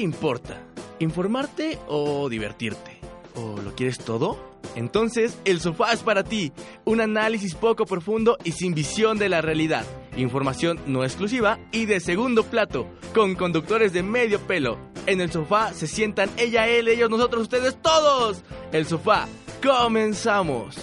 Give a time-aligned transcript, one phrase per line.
[0.00, 0.60] Importa?
[0.98, 2.98] ¿Informarte o divertirte?
[3.34, 4.50] ¿O lo quieres todo?
[4.74, 6.52] Entonces, el sofá es para ti.
[6.84, 9.84] Un análisis poco profundo y sin visión de la realidad.
[10.16, 14.78] Información no exclusiva y de segundo plato, con conductores de medio pelo.
[15.06, 18.42] En el sofá se sientan ella, él, ellos, nosotros, ustedes, todos.
[18.72, 19.26] El sofá,
[19.62, 20.76] comenzamos.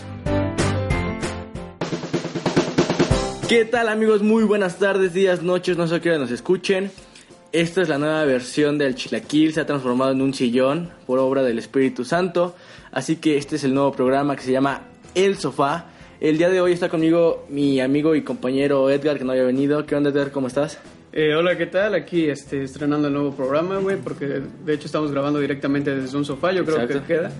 [3.47, 4.23] ¿Qué tal amigos?
[4.23, 6.91] Muy buenas tardes, días, noches, no sé qué nos escuchen.
[7.53, 11.43] Esta es la nueva versión del Chilaquil, se ha transformado en un sillón por obra
[11.43, 12.55] del Espíritu Santo.
[12.91, 14.81] Así que este es el nuevo programa que se llama
[15.15, 15.85] El Sofá.
[16.19, 19.85] El día de hoy está conmigo mi amigo y compañero Edgar, que no había venido.
[19.85, 20.31] ¿Qué onda, Edgar?
[20.31, 20.79] ¿Cómo estás?
[21.13, 21.95] Eh, hola, ¿qué tal?
[21.95, 26.25] Aquí este, estrenando el nuevo programa, güey, porque de hecho estamos grabando directamente desde un
[26.25, 27.01] sofá, yo creo Exacto.
[27.07, 27.31] que queda.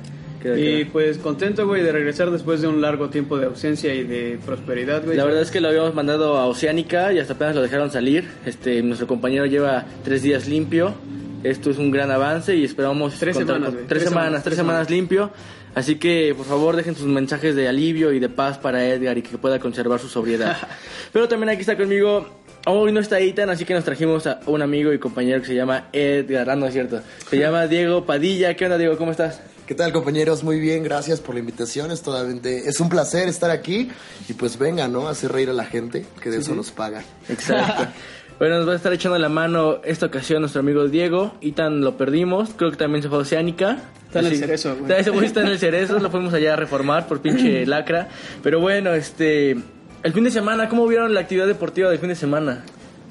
[0.41, 0.89] Queda, y queda.
[0.91, 5.03] pues contento, güey, de regresar después de un largo tiempo de ausencia y de prosperidad,
[5.03, 5.17] güey.
[5.17, 8.25] La verdad es que lo habíamos mandado a Oceánica y hasta apenas lo dejaron salir.
[8.45, 10.93] Este, nuestro compañero lleva tres días limpio.
[11.43, 14.55] Esto es un gran avance y esperamos Tres semanas, con- tres, Tres semanas, semanas, tres
[14.55, 15.31] tres semanas limpio.
[15.75, 19.21] Así que por favor dejen sus mensajes de alivio y de paz para Edgar y
[19.21, 20.57] que pueda conservar su sobriedad.
[21.13, 22.27] Pero también aquí está conmigo.
[22.65, 25.55] Hoy no está Ethan, así que nos trajimos a un amigo y compañero que se
[25.55, 26.49] llama Edgar.
[26.49, 26.99] Ah, no es cierto.
[27.29, 28.55] Se llama Diego Padilla.
[28.55, 28.97] ¿Qué onda, Diego?
[28.97, 29.39] ¿Cómo estás?
[29.67, 30.43] ¿Qué tal compañeros?
[30.43, 31.91] Muy bien, gracias por la invitación.
[31.91, 33.89] Es, totalmente, es un placer estar aquí
[34.29, 35.09] y pues venga, ¿no?
[35.09, 37.03] Hacer reír a la gente, que de eso nos paga.
[37.29, 37.87] Exacto.
[38.39, 41.33] Bueno, nos va a estar echando la mano esta ocasión nuestro amigo Diego.
[41.41, 43.79] Itan lo perdimos, creo que también se fue a Oceánica.
[44.05, 44.81] Está en el Cerezo, güey.
[44.83, 48.09] Está- Ese güey está en el cerezo, lo fuimos allá a reformar por pinche lacra.
[48.43, 49.57] Pero bueno, este.
[50.03, 52.63] El fin de semana, ¿cómo vieron la actividad deportiva del fin de semana?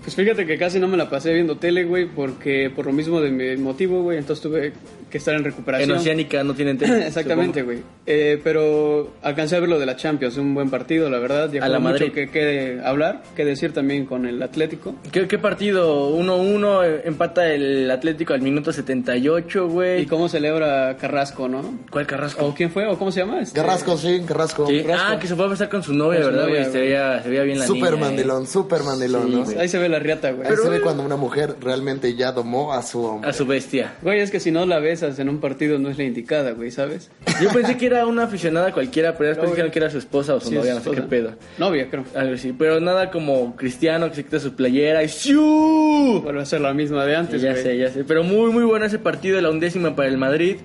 [0.06, 3.20] Pues fíjate que casi no me la pasé viendo tele, güey, porque por lo mismo
[3.20, 4.72] de mi motivo, güey, entonces tuve
[5.10, 5.90] que estar en recuperación.
[5.90, 7.06] En Oceánica no tienen tele.
[7.08, 7.78] Exactamente, güey.
[8.06, 11.50] Eh, pero alcancé a ver lo de la Champions, un buen partido, la verdad.
[11.52, 12.12] Ya A la mucho Madrid.
[12.12, 14.94] que, que hablar, que decir también con el Atlético.
[15.10, 16.10] ¿Qué, qué partido?
[16.16, 20.02] 1-1, eh, empata el Atlético al minuto 78, güey.
[20.02, 21.80] Y cómo celebra Carrasco, ¿no?
[21.90, 22.46] ¿Cuál Carrasco?
[22.46, 22.86] ¿O quién fue?
[22.86, 23.40] ¿O cómo se llama?
[23.40, 24.68] Este- Carrasco, sí, Carrasco.
[24.68, 24.82] Sí.
[24.82, 25.06] Carrasco.
[25.08, 26.64] Ah, que se fue a besar con su novia, Con ¿verdad, güey?
[26.66, 28.08] Se veía, se veía bien la Super niña, eh.
[28.08, 29.60] mandilón, super mandilón, Sí, ¿no?
[29.60, 30.48] Ahí se ve la riata, güey.
[30.48, 33.28] Ahí se ve cuando una mujer realmente ya domó a su hombre.
[33.30, 33.94] A su bestia.
[34.02, 36.70] Güey, es que si no la besas en un partido no es la indicada, güey,
[36.70, 37.10] ¿sabes?
[37.42, 40.34] Yo pensé que era una aficionada cualquiera, pero después No, dijeron que era su esposa
[40.34, 41.32] o su Sí, novia, no sé qué pedo.
[41.58, 42.04] Novia, creo.
[42.14, 46.20] Algo así, pero nada como cristiano que se quita su playera y ¡siu!
[46.22, 47.62] Vuelve a ser la misma de antes, ya güey.
[47.62, 48.04] sé, ya sé.
[48.04, 50.56] Pero muy, muy bueno ese partido, la undécima para el Madrid.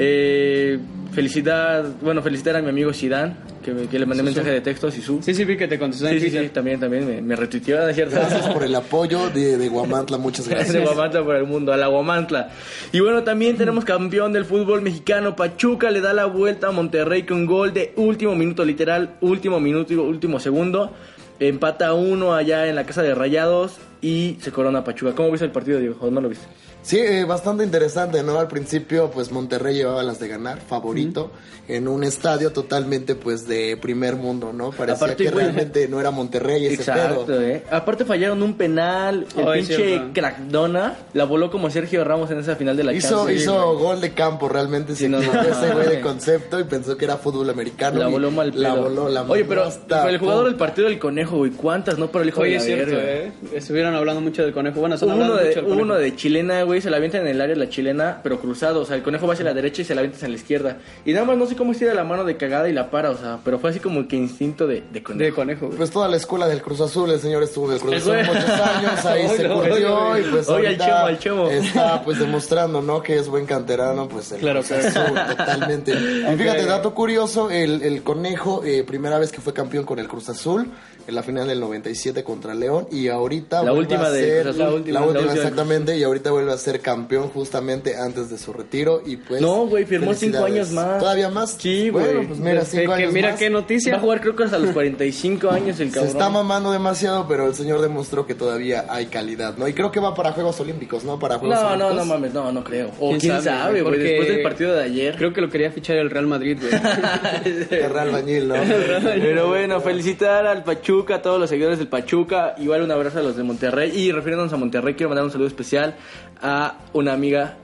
[0.00, 0.78] Eh,
[1.12, 4.90] felicidad, bueno, felicitar a mi amigo Zidane, que, me- que le mandé mensaje de texto,
[4.92, 5.20] Sisu.
[5.22, 6.44] Sí, sí, vi que te contestó en sí, sí, Twitter.
[6.44, 8.14] sí, también, también me, me retuiteó, ¿no es cierto?
[8.14, 10.84] Gracias por el apoyo de, de Guamantla, muchas de gracias.
[10.84, 12.50] Guamantla por el mundo, a la Guamantla.
[12.92, 15.34] Y bueno, también tenemos campeón del fútbol mexicano.
[15.34, 19.92] Pachuca le da la vuelta a Monterrey con gol de último minuto, literal, último minuto
[19.92, 20.92] y último segundo.
[21.40, 25.14] Empata uno allá en la casa de Rayados y se corona Pachuca.
[25.16, 25.96] ¿Cómo viste el partido, Diego?
[26.00, 26.46] ¿O no lo viste?
[26.82, 28.38] Sí, eh, bastante interesante, ¿no?
[28.38, 31.30] Al principio, pues Monterrey llevaba las de ganar, favorito,
[31.66, 34.70] en un estadio totalmente, pues, de primer mundo, ¿no?
[34.70, 37.42] Parecía Aparte, que realmente no era Monterrey ese Exacto, pedo.
[37.42, 37.62] eh.
[37.70, 39.26] Aparte fallaron un penal.
[39.36, 40.08] El Oh, es pinche cierto.
[40.14, 43.42] crackdona la voló como Sergio Ramos en esa final de la Hizo, Champions.
[43.42, 47.04] hizo gol de campo, realmente Sí, se no, ese güey de concepto y pensó que
[47.04, 47.98] era fútbol americano.
[47.98, 51.36] La voló mal La voló, la Oye, pero hasta- el jugador del partido del conejo,
[51.36, 51.50] güey.
[51.50, 51.98] ¿Cuántas?
[51.98, 53.12] No, pero el hijo Oye, de es la cierto, verga.
[53.12, 53.32] ¿eh?
[53.52, 54.80] Estuvieron hablando mucho del conejo.
[54.80, 55.82] Bueno, Hubo uno, de, mucho del conejo.
[55.82, 58.80] uno de chilena, güey, se la avienta en el área la chilena, pero cruzado.
[58.80, 60.78] O sea, el conejo va hacia la derecha y se la avientas en la izquierda.
[61.04, 63.16] Y nada más no sé cómo estira la mano de cagada y la para, o
[63.16, 65.24] sea, pero fue así como que instinto de, de conejo.
[65.24, 65.78] De conejo, güey.
[65.78, 68.26] Pues toda la escuela del Cruz Azul, el señor estuvo en el Cruz Azul güey.
[68.26, 70.20] muchos años, ahí Oye, se curtió oye.
[70.20, 71.48] y pues Oye, al chemo, al chemo.
[71.50, 73.02] está pues demostrando, ¿no?
[73.02, 75.14] Que es buen canterano, pues el Claro, Cruz claro.
[75.16, 75.92] Azul, totalmente.
[75.92, 80.08] Y fíjate, dato curioso, el, el Conejo, eh, primera vez que fue campeón con el
[80.08, 80.68] Cruz Azul,
[81.06, 84.56] en la final del 97 contra León, y ahorita La última a de ser, Cruz
[84.56, 84.58] Azul.
[84.58, 85.32] la La última, última, la última.
[85.34, 89.40] exactamente, y ahorita vuelve a ser campeón justamente antes de su retiro, y pues...
[89.40, 90.98] No, güey, firmó cinco años más.
[90.98, 91.56] ¿Todavía más?
[91.58, 92.04] Sí, güey.
[92.04, 93.38] Bueno, pues mira, cinco que años mira más.
[93.38, 93.92] qué noticia.
[93.92, 96.10] Va a jugar creo que hasta los 45 años el Se cabrón.
[96.12, 99.68] está mamando demasiado, pero el señor demostró que todavía hay calidad, ¿no?
[99.68, 101.18] Y creo que va para Juegos Olímpicos, ¿no?
[101.18, 101.96] Para Juegos No, no, Olímpicos.
[101.96, 102.90] no mames, no, no creo.
[102.98, 103.98] O ¿Quién quién, sabe, güey?
[103.98, 105.16] después del partido de ayer.
[105.16, 106.72] Creo que lo quería fichar el Real Madrid, güey.
[107.68, 108.54] Terra Albañil, ¿no?
[109.02, 112.54] Pero bueno, felicitar al Pachuca, a todos los seguidores del Pachuca.
[112.58, 113.90] Igual un abrazo a los de Monterrey Monterrey.
[114.00, 115.96] Y refiriéndonos a Monterrey, quiero mandar un saludo especial
[116.40, 116.47] a
[116.92, 117.56] una amiga,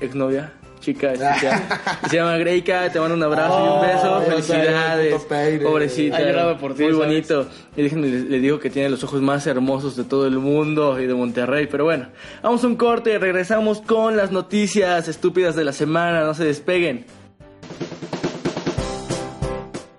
[0.00, 1.62] exnovia, chica especial.
[2.10, 4.20] se llama Greika, te mando un abrazo y un Oh, beso.
[4.30, 5.24] Felicidades.
[5.24, 5.64] peine.
[5.64, 6.16] Pobrecita.
[6.16, 7.06] Ha llorado por ti, Muy ¿sabes?
[7.08, 7.48] bonito.
[7.76, 11.00] Y déjenme, le, le digo que tiene los ojos más hermosos de todo el mundo
[11.00, 11.66] y de Monterrey.
[11.70, 12.08] Pero bueno,
[12.42, 16.22] vamos a un corte y regresamos con las noticias estúpidas de la semana.
[16.24, 17.06] No se despeguen.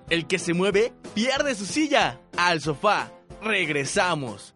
[0.09, 2.19] El que se mueve pierde su silla.
[2.37, 3.11] Al sofá.
[3.43, 4.55] Regresamos.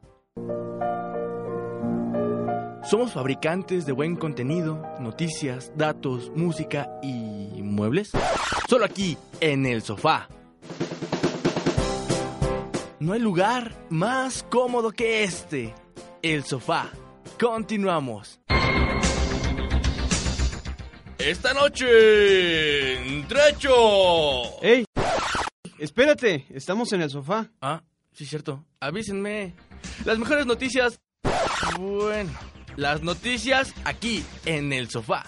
[2.84, 8.12] Somos fabricantes de buen contenido, noticias, datos, música y muebles.
[8.68, 10.28] Solo aquí, en el sofá.
[13.00, 15.74] No hay lugar más cómodo que este.
[16.22, 16.90] El sofá.
[17.40, 18.42] Continuamos.
[21.18, 24.62] Esta noche, Trecho.
[24.62, 24.84] ¡Ey!
[25.80, 27.50] Espérate, estamos en el sofá.
[27.62, 27.82] Ah,
[28.12, 28.66] sí, cierto.
[28.82, 29.54] Avísenme.
[30.04, 31.00] Las mejores noticias.
[31.80, 32.32] Bueno,
[32.76, 35.26] las noticias aquí en el sofá.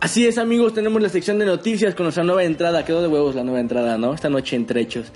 [0.00, 2.84] Así es, amigos, tenemos la sección de noticias con nuestra nueva entrada.
[2.84, 4.12] Quedó de huevos la nueva entrada, ¿no?
[4.14, 5.12] Esta noche en Trechos.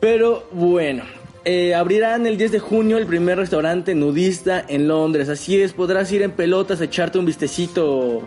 [0.00, 1.04] Pero bueno,
[1.44, 5.28] eh, abrirán el 10 de junio el primer restaurante nudista en Londres.
[5.28, 8.22] Así es, podrás ir en pelotas a echarte un vistecito.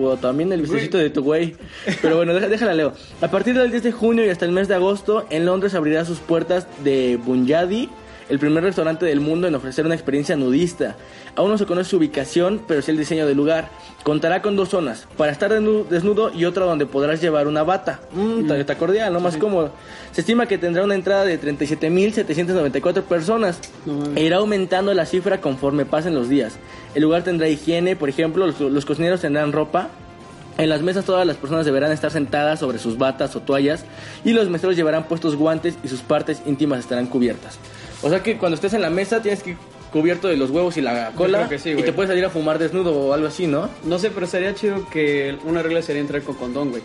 [0.00, 1.56] O también el vistecito de tu güey.
[2.00, 2.94] Pero bueno, déjala, Leo.
[3.20, 6.04] A partir del 10 de junio y hasta el mes de agosto, en Londres abrirá
[6.04, 7.90] sus puertas de Bunyadi,
[8.32, 10.96] el primer restaurante del mundo en ofrecer una experiencia nudista.
[11.36, 13.68] Aún no se conoce su ubicación, pero sí el diseño del lugar.
[14.04, 18.00] Contará con dos zonas, para estar desnu- desnudo y otra donde podrás llevar una bata.
[18.40, 19.20] Está- está cordial, ¿no?
[19.20, 19.70] Más cómodo.
[20.12, 25.40] Se estima que tendrá una entrada de 37.794 personas No e irá aumentando la cifra
[25.40, 26.54] conforme pasen los días.
[26.94, 29.88] El lugar tendrá higiene, por ejemplo, los, los cocineros tendrán ropa.
[30.58, 33.84] En las mesas todas las personas deberán estar sentadas sobre sus batas o toallas
[34.22, 37.58] y los meseros llevarán puestos guantes y sus partes íntimas estarán cubiertas.
[38.02, 39.56] O sea que cuando estés en la mesa tienes que ir
[39.92, 42.30] cubierto de los huevos y la cola creo que sí, y te puedes salir a
[42.30, 43.68] fumar desnudo o algo así, ¿no?
[43.84, 46.82] No sé, pero sería chido que una regla sería entrar con condón, güey.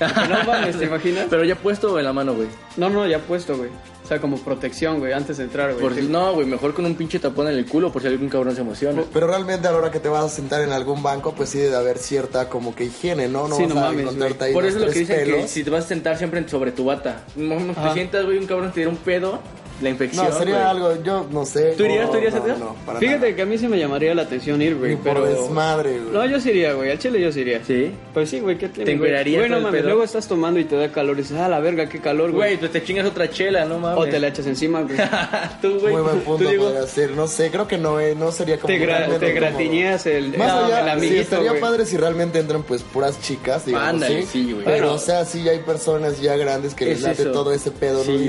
[0.00, 1.26] No mames, ¿te imaginas?
[1.30, 2.48] Pero ya puesto en la mano, güey.
[2.78, 3.68] No, no, ya puesto, güey.
[4.02, 5.82] O sea, como protección, güey, antes de entrar, güey.
[5.82, 8.30] Por si no, güey, mejor con un pinche tapón en el culo por si algún
[8.30, 9.02] cabrón se emociona.
[9.12, 11.58] Pero realmente a la hora que te vas a sentar en algún banco, pues sí
[11.58, 13.46] debe haber cierta como que higiene, ¿no?
[13.46, 15.24] No Sí, vas no a mames, encontrarte ahí Por eso es lo que tres dicen
[15.26, 15.50] que pelos.
[15.50, 17.24] si te vas a sentar siempre sobre tu bata.
[17.36, 17.92] No, no, te Ajá.
[17.92, 19.38] sientas, güey, un cabrón te diera un pedo,
[19.80, 20.26] la infección.
[20.28, 20.66] No, sería güey.
[20.66, 21.74] algo, yo no sé.
[21.76, 22.58] ¿Tú irías, no, tú irías, no, Edgar?
[22.58, 23.36] no, para Fíjate nada.
[23.36, 25.24] que a mí sí me llamaría la atención ir, güey, Ni por pero...
[25.26, 26.12] desmadre, güey.
[26.12, 26.90] No, yo sí iría, güey.
[26.90, 27.64] Al chile yo sí iría.
[27.64, 27.92] Sí.
[28.12, 30.90] Pues sí, güey, ¿qué ¿Te no todo el mames, luego estás tomando y te da
[30.92, 32.50] calor y dices, ah, la verga, qué calor, güey.
[32.50, 33.98] Güey, pues te chingas otra chela, no mames.
[33.98, 34.96] O te la echas encima, güey.
[35.62, 35.92] Tú, güey.
[35.92, 37.10] Muy buen tú, punto podría ser.
[37.12, 40.50] No sé, creo que no, eh, no sería como Te, gra- te gratiñeas el, Más
[40.50, 41.60] allá, el sí, estaría güey.
[41.60, 44.28] padre si realmente entran pues puras chicas, digamos, Ándale, ¿sí?
[44.32, 44.64] sí, güey.
[44.64, 44.92] Pero, Bueno.
[44.94, 48.28] o sea, sí hay personas ya grandes que les Es late todo ese pedo y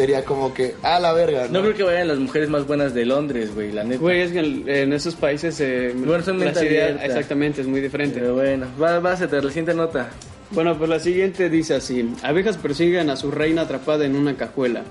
[0.00, 1.58] sería como que, a la verga, ¿no?
[1.58, 4.00] No creo que vayan las mujeres más buenas de Londres, güey, la neta.
[4.00, 5.60] Güey, es que en, en esos países...
[5.60, 6.42] Eh, Bueno, son.
[6.42, 8.20] Exactamente, es muy diferente.
[8.20, 10.08] Pero bueno, va, va a ser la siguiente nota.
[10.52, 14.82] Bueno, pues la siguiente dice así: Abejas persiguen a su reina atrapada en una cajuela.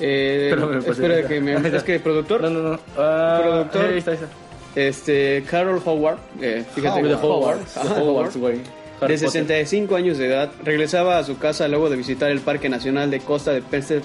[0.00, 1.54] Eh, Pero espera que me...
[1.54, 2.42] Es que productor...
[2.42, 2.80] No, no, no.
[2.96, 3.86] Ah, Productor.
[3.86, 4.28] Ahí está, ahí está.
[4.74, 7.76] Este, Carol Howard, eh, fíjate De que Hogwarts.
[7.76, 8.60] Ajá, De Hogwarts, güey.
[9.00, 12.68] Harry de 65 años de edad, regresaba a su casa luego de visitar el Parque
[12.68, 14.02] Nacional de Costa de Pembrokeshire.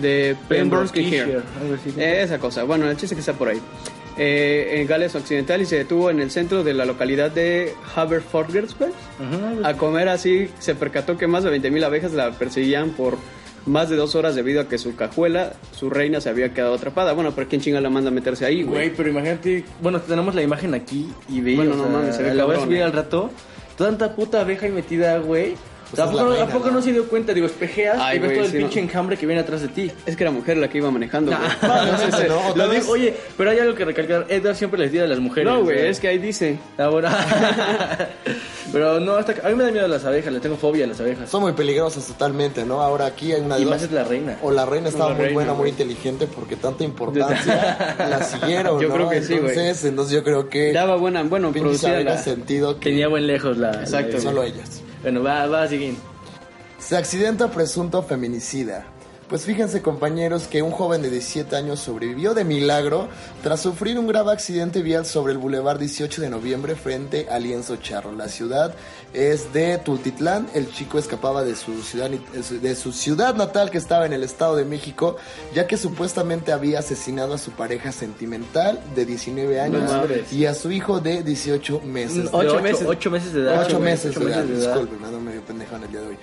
[0.00, 1.42] De Pembrokeshire.
[1.60, 1.94] algo así.
[1.98, 2.64] Eh, esa cosa.
[2.64, 3.60] Bueno, el chiste que está por ahí.
[4.20, 8.80] Eh, en Gales Occidental y se detuvo en el centro de la localidad de Haverfordwest
[9.62, 10.50] a comer así.
[10.58, 13.16] Se percató que más de 20.000 abejas la perseguían por
[13.66, 17.12] más de dos horas debido a que su cajuela, su reina, se había quedado atrapada.
[17.12, 18.88] Bueno, ¿por quién chinga la manda a meterse ahí, güey?
[18.88, 22.34] Güey, pero imagínate, bueno, tenemos la imagen aquí y ve, Bueno, no mames, se ve
[22.34, 22.82] la voy a subir eh.
[22.82, 23.30] al rato.
[23.76, 25.54] Tanta puta abeja ahí metida, güey.
[25.90, 26.72] Pues ¿A poco, no- ¿A reina, poco ¿no?
[26.74, 27.32] no se dio cuenta?
[27.32, 28.86] Digo, espejeas Ay, y ves todo el sí, pinche no.
[28.88, 29.90] enjambre que viene atrás de ti.
[30.04, 31.48] Es que era mujer la que iba manejando, güey.
[31.62, 34.26] No, sé, no, o Lo vez- oye, pero hay algo que recalcar.
[34.28, 35.50] Edward siempre les dice a las mujeres.
[35.50, 36.58] No, güey, es que ahí dice.
[36.76, 37.08] Ah, bueno.
[38.72, 40.88] pero no, hasta que- a mí me da miedo las abejas, le tengo fobia a
[40.88, 41.30] las abejas.
[41.30, 42.82] Son muy peligrosas totalmente, ¿no?
[42.82, 43.70] Ahora aquí hay una Y dos.
[43.70, 44.36] más es la reina.
[44.42, 48.80] O la reina estaba La muy reina, buena, muy inteligente porque tanta importancia la siguieron,
[48.80, 48.94] Yo ¿no?
[48.94, 49.48] creo que sí, güey.
[49.56, 52.18] entonces, entonces yo creo que Daba buena, bueno, producía la...
[52.18, 53.72] sentido que Tenía buen lejos la.
[53.72, 54.20] la- Exacto.
[54.20, 54.82] solo ellas.
[55.02, 56.00] Bueno, va, va, siguiente.
[56.78, 58.84] Se accidenta presunto feminicida.
[59.28, 63.08] Pues fíjense compañeros que un joven de 17 años sobrevivió de milagro
[63.42, 67.76] tras sufrir un grave accidente vial sobre el Boulevard 18 de noviembre frente a Lienzo
[67.76, 68.12] Charro.
[68.12, 68.74] La ciudad
[69.12, 70.46] es de Tultitlán.
[70.54, 74.56] El chico escapaba de su ciudad de su ciudad natal que estaba en el Estado
[74.56, 75.16] de México,
[75.54, 80.32] ya que supuestamente había asesinado a su pareja sentimental de 19 años mames.
[80.32, 82.14] y a su hijo de 18 meses.
[82.14, 82.86] De Ocho ocho meses.
[82.88, 83.62] Ocho meses de edad.
[83.62, 84.72] Ocho güey, meses, meses de edad.
[84.72, 86.18] disculpe, me ando medio pendejo en el día de hoy.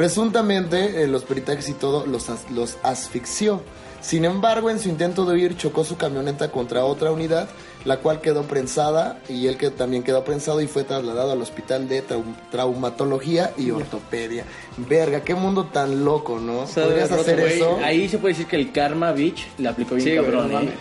[0.00, 3.60] Presuntamente, eh, los peritajes y todo los, as- los asfixió.
[4.00, 7.50] Sin embargo, en su intento de huir, chocó su camioneta contra otra unidad,
[7.84, 11.86] la cual quedó prensada y él que también quedó prensado y fue trasladado al hospital
[11.86, 14.46] de trau- traumatología y ortopedia.
[14.78, 16.66] Verga, qué mundo tan loco, ¿no?
[16.66, 17.78] sea, ¿Podrías roto, hacer eso?
[17.84, 20.60] Ahí se puede decir que el karma, bitch, le aplicó bien Sí, güey, cabrón, no
[20.60, 20.62] ¿eh?
[20.64, 20.74] mames.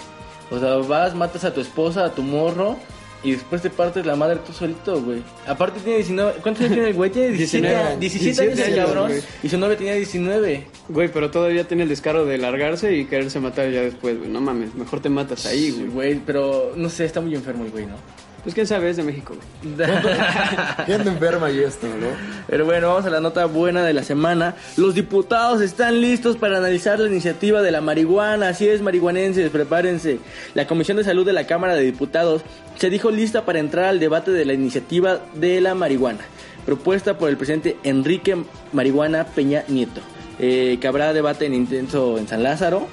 [0.50, 2.78] O sea, vas, matas a tu esposa, a tu morro,
[3.24, 5.22] y después te partes la madre tú solito, güey.
[5.48, 6.34] Aparte tiene 19...
[6.42, 7.10] ¿Cuántos años tiene el güey?
[7.10, 7.98] Tiene 17, 19.
[8.00, 9.08] 17 años el 17 cabrón.
[9.10, 9.22] güey.
[9.44, 10.68] Y su novia tenía 19.
[10.90, 14.30] Güey, pero todavía tiene el descaro de largarse y quererse matar ya después, güey.
[14.30, 15.88] No mames, mejor te matas ahí, güey.
[15.88, 17.96] Güey, pero no sé, está muy enfermo el güey, ¿no?
[18.44, 19.88] Pues quién sabe, es de México, güey.
[20.86, 22.08] Gente enferma y esto, ¿no?
[22.48, 24.56] Pero bueno, vamos a la nota buena de la semana.
[24.78, 28.50] Los diputados están listos para analizar la iniciativa de la marihuana.
[28.50, 30.20] Así es, marihuanenses, prepárense.
[30.54, 32.44] La Comisión de Salud de la Cámara de Diputados
[32.78, 36.22] se dijo lista para entrar al debate de la iniciativa de la marihuana,
[36.66, 38.38] propuesta por el presidente Enrique
[38.72, 40.00] Marihuana Peña Nieto,
[40.40, 42.88] eh, que habrá debate en intenso en San Lázaro.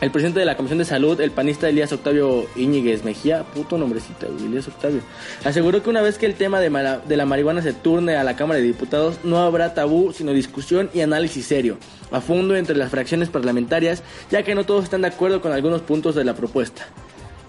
[0.00, 4.26] El presidente de la Comisión de Salud, el panista Elías Octavio Íñiguez Mejía, puto nombrecito,
[4.30, 5.00] güey, Elías Octavio,
[5.44, 8.24] aseguró que una vez que el tema de, mala- de la marihuana se turne a
[8.24, 11.78] la Cámara de Diputados, no habrá tabú, sino discusión y análisis serio,
[12.10, 15.80] a fondo entre las fracciones parlamentarias, ya que no todos están de acuerdo con algunos
[15.80, 16.86] puntos de la propuesta.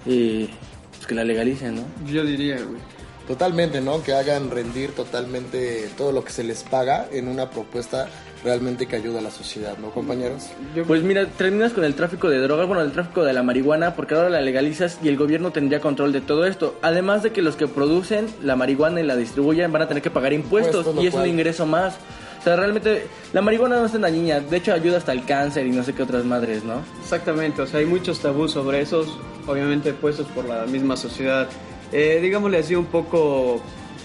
[0.06, 0.48] Eh,
[0.96, 1.82] pues que la legalicen, ¿no?
[2.10, 2.80] Yo diría, güey.
[3.28, 4.04] Totalmente, ¿no?
[4.04, 8.08] Que hagan rendir totalmente todo lo que se les paga en una propuesta
[8.46, 10.44] realmente que ayuda a la sociedad, ¿no, compañeros?
[10.88, 14.14] Pues mira, terminas con el tráfico de drogas, bueno, el tráfico de la marihuana, porque
[14.16, 16.78] ahora la legalizas y el gobierno tendría control de todo esto.
[16.84, 20.12] Además de que los que producen la marihuana y la distribuyen van a tener que
[20.12, 21.96] pagar impuestos, y es cual- un ingreso más.
[22.40, 25.66] O sea, realmente la marihuana no es tan dañina, de hecho ayuda hasta el cáncer
[25.66, 26.76] y no sé qué otras madres, ¿no?
[27.02, 29.08] Exactamente, o sea, hay muchos tabús sobre esos,
[29.48, 31.48] obviamente puestos por la misma sociedad.
[31.92, 33.60] Eh, digámosle así un poco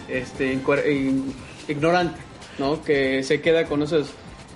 [0.09, 1.35] este, incuer- in-
[1.69, 2.19] ignorante,
[2.59, 2.83] ¿no?
[2.83, 4.07] Que se queda con esos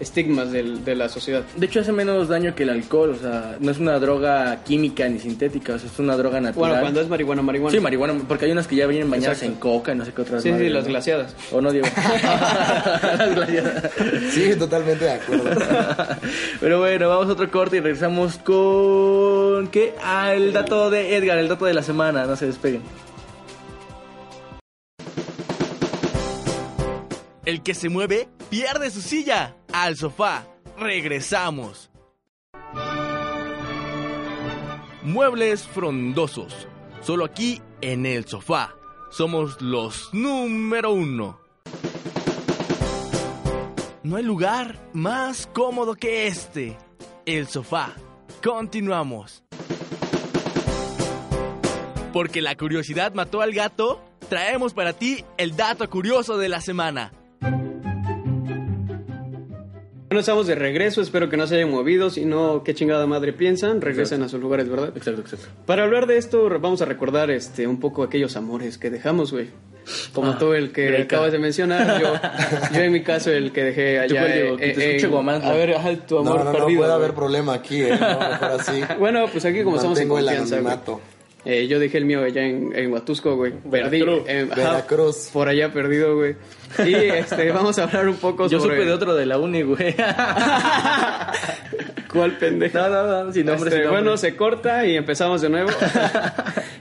[0.00, 1.42] estigmas del- de la sociedad.
[1.56, 5.08] De hecho hace menos daño que el alcohol, o sea, no es una droga química
[5.08, 6.70] ni sintética, o sea, es una droga natural.
[6.70, 7.72] Bueno, cuando es marihuana, marihuana.
[7.76, 9.54] Sí, marihuana, porque hay unas que ya vienen bañadas Exacto.
[9.54, 10.90] en coca y no sé qué otras Sí, sí, madres, las ¿no?
[10.90, 11.34] glaciadas.
[11.52, 11.86] ¿O no, Diego?
[13.18, 13.90] las glaciadas.
[14.30, 15.50] Sí, totalmente de acuerdo.
[16.60, 19.68] Pero bueno, vamos a otro corte y regresamos con...
[19.68, 19.94] ¿Qué?
[20.02, 22.82] Ah, el dato de Edgar, el dato de la semana, no se despeguen.
[27.64, 29.56] Que se mueve pierde su silla.
[29.72, 30.46] Al sofá.
[30.78, 31.90] Regresamos.
[35.02, 36.68] Muebles frondosos.
[37.00, 38.74] Solo aquí en el sofá.
[39.10, 41.40] Somos los número uno.
[44.02, 46.76] No hay lugar más cómodo que este.
[47.24, 47.94] El sofá.
[48.42, 49.42] Continuamos.
[52.12, 57.12] Porque la curiosidad mató al gato, traemos para ti el dato curioso de la semana.
[60.14, 63.32] Bueno, estamos de regreso, espero que no se hayan movido, si no, qué chingada madre
[63.32, 64.92] piensan, regresen a sus lugares, ¿verdad?
[64.96, 65.46] Exacto, exacto.
[65.66, 69.48] Para hablar de esto, vamos a recordar este un poco aquellos amores que dejamos, güey.
[70.12, 71.02] Como Ah, tú, el que Greca.
[71.16, 72.12] acabas de mencionar, yo,
[72.72, 74.24] yo en mi caso, el que dejé allá.
[74.26, 74.56] Diego?
[74.56, 75.50] Que te escuche Guamantla.
[75.50, 76.80] A ver, ajá, tu amor no, no, no perdido.
[76.82, 77.98] puede haber problema aquí, ¿eh?
[78.00, 78.82] No, mejor así.
[79.00, 81.00] Bueno, pues aquí como estamos en Mantengo el confianza, anonimato.
[81.46, 83.52] Eh, yo dejé el mío allá en, en Huatusco, güey.
[83.52, 84.00] Perdí.
[84.00, 84.28] Veracruz.
[84.28, 85.28] eh, ajá, Veracruz.
[85.32, 86.36] Por allá perdido, güey.
[86.86, 88.76] Y este, vamos a hablar un poco Yo sobre...
[88.76, 89.94] supe de otro de la uni, güey.
[92.12, 92.78] ¿Cuál pendejo?
[92.78, 93.88] no, no, no, sin nombre, Este, sin nombre.
[93.88, 95.70] bueno, se corta y empezamos de nuevo.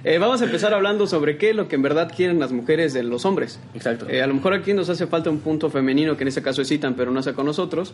[0.05, 2.91] Eh, vamos a empezar hablando sobre qué es lo que en verdad quieren las mujeres
[2.91, 3.57] de los hombres.
[3.73, 4.05] Exacto.
[4.09, 6.61] Eh, a lo mejor aquí nos hace falta un punto femenino, que en este caso
[6.61, 7.93] es Citan, pero no está con nosotros.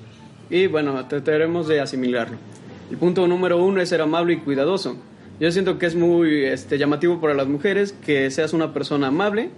[0.49, 2.35] Y bueno, trataremos de asimilarlo.
[2.89, 4.97] El punto número uno es ser amable y cuidadoso.
[5.39, 9.49] Yo siento que es muy este, llamativo para las mujeres que seas una persona amable,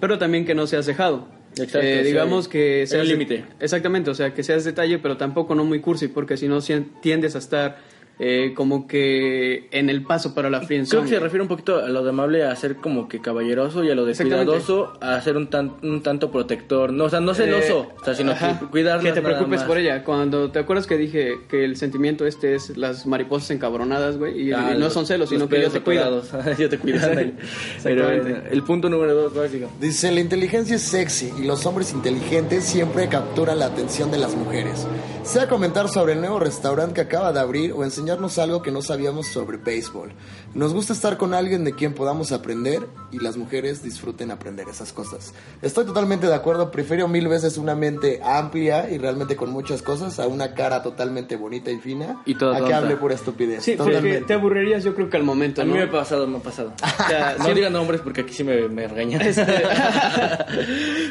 [0.00, 1.26] pero también que no seas dejado.
[1.56, 3.44] Exacto, Eh, digamos que seas límite.
[3.60, 6.60] Exactamente, o sea, que seas detalle, pero tampoco no muy cursi, porque si no
[7.00, 7.78] tiendes a estar
[8.18, 11.02] eh, como que en el paso para la Creo friendzone.
[11.02, 13.90] que se refiere un poquito a lo de amable a ser como que caballeroso y
[13.90, 16.92] a lo de cuidadoso a ser un, tan, un tanto protector.
[16.92, 19.02] No, o sea, no celoso, Eh, o sea, sino ajá, que cuidarla.
[19.02, 20.02] Que te preocupes por ella.
[20.04, 24.52] Cuando te acuerdas que dije que el sentimiento este es las mariposas encabronadas, güey, y,
[24.52, 26.22] Ah, y no son celos, sino que yo te cuido.
[26.58, 27.00] yo te cuido.
[27.82, 28.20] Pero Exactamente.
[28.32, 29.68] bueno, el punto número dos, ¿cuál digo?
[29.80, 34.34] Dice, la inteligencia es sexy y los hombres inteligentes siempre capturan la atención de las
[34.34, 34.86] mujeres.
[35.22, 38.82] Sea comentar sobre el nuevo restaurante que acaba de abrir o enseñarnos algo que no
[38.82, 40.12] sabíamos sobre béisbol.
[40.54, 44.92] Nos gusta estar con alguien de quien podamos aprender y las mujeres disfruten aprender esas
[44.92, 45.34] cosas.
[45.60, 50.20] Estoy totalmente de acuerdo, prefiero mil veces una mente amplia y realmente con muchas cosas
[50.20, 52.78] a una cara totalmente bonita y fina Y toda a que tonta.
[52.78, 53.64] hable pura estupidez.
[53.64, 54.26] Sí, porque totalmente.
[54.26, 56.74] te aburrirías yo creo que al momento, A mí me ha pasado, me ha pasado.
[57.08, 59.20] sea, no digan nombres porque aquí sí me, me regañan.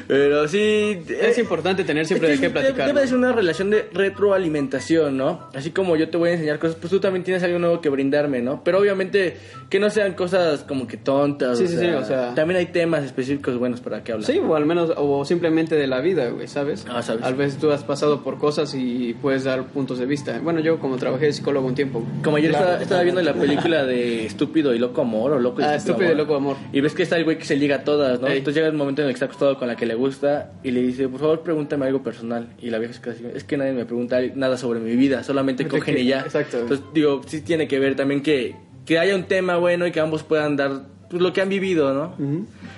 [0.08, 1.04] Pero sí...
[1.10, 2.88] Es eh, importante tener siempre Es de que qué platicar.
[2.88, 5.50] Debe de ser una relación de retroalimentación, ¿no?
[5.54, 7.90] Así como yo te voy a enseñar cosas pues tú también tienes algo nuevo que
[7.90, 8.64] brindarme, ¿no?
[8.64, 9.38] Pero obviamente
[9.70, 11.58] que no sean cosas como que tontas.
[11.58, 14.30] Sí, sí, sí, o sea- También hay temas específicos buenos para que hablar.
[14.30, 16.86] Sí, o al menos, o simplemente de la vida, güey, ¿sabes?
[16.88, 17.24] Ah, ¿sabes?
[17.24, 20.40] A veces tú has pasado por cosas y puedes dar puntos de vista.
[20.44, 22.04] Bueno, yo como trabajé de psicólogo un tiempo.
[22.24, 25.62] Como ayer Claro, estaba, estaba viendo la película de Estúpido y Loco Amor o Loco
[25.62, 26.58] y Ah, Estúpido y Loco Amor.
[26.72, 28.28] Y ves que está el güey que se liga a todas, ¿no?
[28.28, 28.38] Ey.
[28.38, 30.72] Entonces llega el momento en el que está acostado con la que le gusta y
[30.72, 32.50] le dice, por favor, pregúntame algo personal.
[32.62, 32.94] Y la vieja
[33.34, 36.20] es que nadie me pregunta nada sobre mi vida, solamente cogen y ya.
[36.22, 36.60] exacto.
[36.60, 38.56] Entonces digo, sí tiene que ver también que,
[38.86, 41.94] que haya un tema bueno y que ambos puedan dar pues, lo que han vivido,
[41.94, 42.16] ¿no?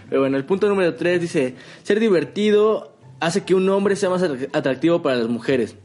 [0.10, 4.22] Pero bueno, el punto número tres dice, ser divertido hace que un hombre sea más
[4.24, 5.76] atrac- atractivo para las mujeres.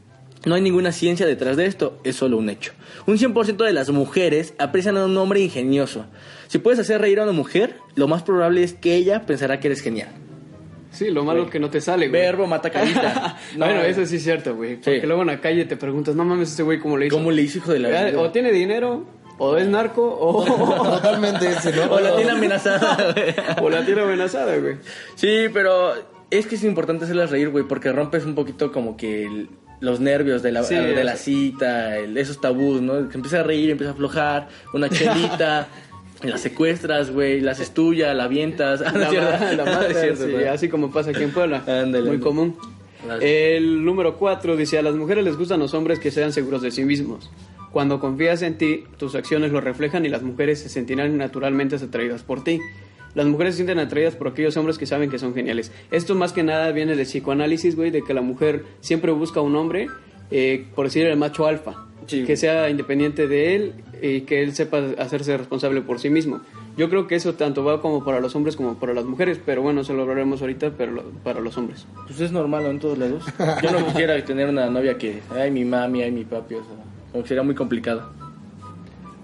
[0.45, 2.73] No hay ninguna ciencia detrás de esto, es solo un hecho.
[3.07, 6.05] Un 100% de las mujeres aprecian a un hombre ingenioso.
[6.47, 9.67] Si puedes hacer reír a una mujer, lo más probable es que ella pensará que
[9.69, 10.09] eres genial.
[10.93, 12.21] Sí, lo malo que no te sale, güey.
[12.21, 13.37] Verbo mata carita.
[13.57, 14.75] No, bueno, eso sí es cierto, güey.
[14.75, 15.05] Porque Sí.
[15.07, 17.15] luego en la calle te preguntas, no mames, ese güey cómo le hizo.
[17.17, 18.19] ¿Cómo le hizo hijo de la verga?
[18.21, 19.05] O tiene dinero,
[19.39, 20.43] o es narco, o,
[20.95, 21.91] Totalmente ese, ¿no?
[21.91, 23.33] O la tiene amenazada, güey.
[23.61, 24.75] o la tiene amenazada, güey.
[25.15, 25.93] Sí, pero
[26.29, 29.99] es que es importante hacerlas reír, güey, porque rompes un poquito como que el- los
[29.99, 33.09] nervios de la, Sí, de la cita, el- esos tabús, ¿no?
[33.09, 35.67] Que empieza a reír, empieza a aflojar, una chelita,
[36.23, 38.79] la secuestras, güey, la haces tuya, la avientas.
[38.81, 41.57] La, la No, matas, es cierto, sí, así como pasa aquí en Puebla.
[41.59, 42.19] Ándale, Muy ándale.
[42.19, 42.55] común.
[43.07, 46.61] Las- El número 4 dice, a las mujeres les gustan los hombres que sean seguros
[46.61, 47.29] de sí mismos.
[47.71, 52.23] Cuando confías en ti, tus acciones lo reflejan y las mujeres se sentirán naturalmente atraídas
[52.23, 52.59] por ti.
[53.15, 55.71] Las mujeres se sienten atraídas por aquellos hombres que saben que son geniales.
[55.91, 59.55] Esto más que nada viene de psicoanálisis, güey, de que la mujer siempre busca un
[59.55, 59.87] hombre,
[60.33, 62.25] eh, por decir el macho alfa, Sí.
[62.25, 66.41] que sea independiente de él y que él sepa hacerse responsable por sí mismo.
[66.75, 69.61] Yo creo que eso tanto va como para los hombres como para las mujeres, pero
[69.61, 71.85] bueno, eso lo hablaremos ahorita, pero lo- para los hombres.
[72.07, 72.71] Pues es normal, ¿no?
[72.71, 73.23] En todos lados.
[73.63, 76.63] Yo no quisiera tener una novia que, ay, mi mami, ay, mi papi, o
[77.13, 78.09] sea, sería muy complicado.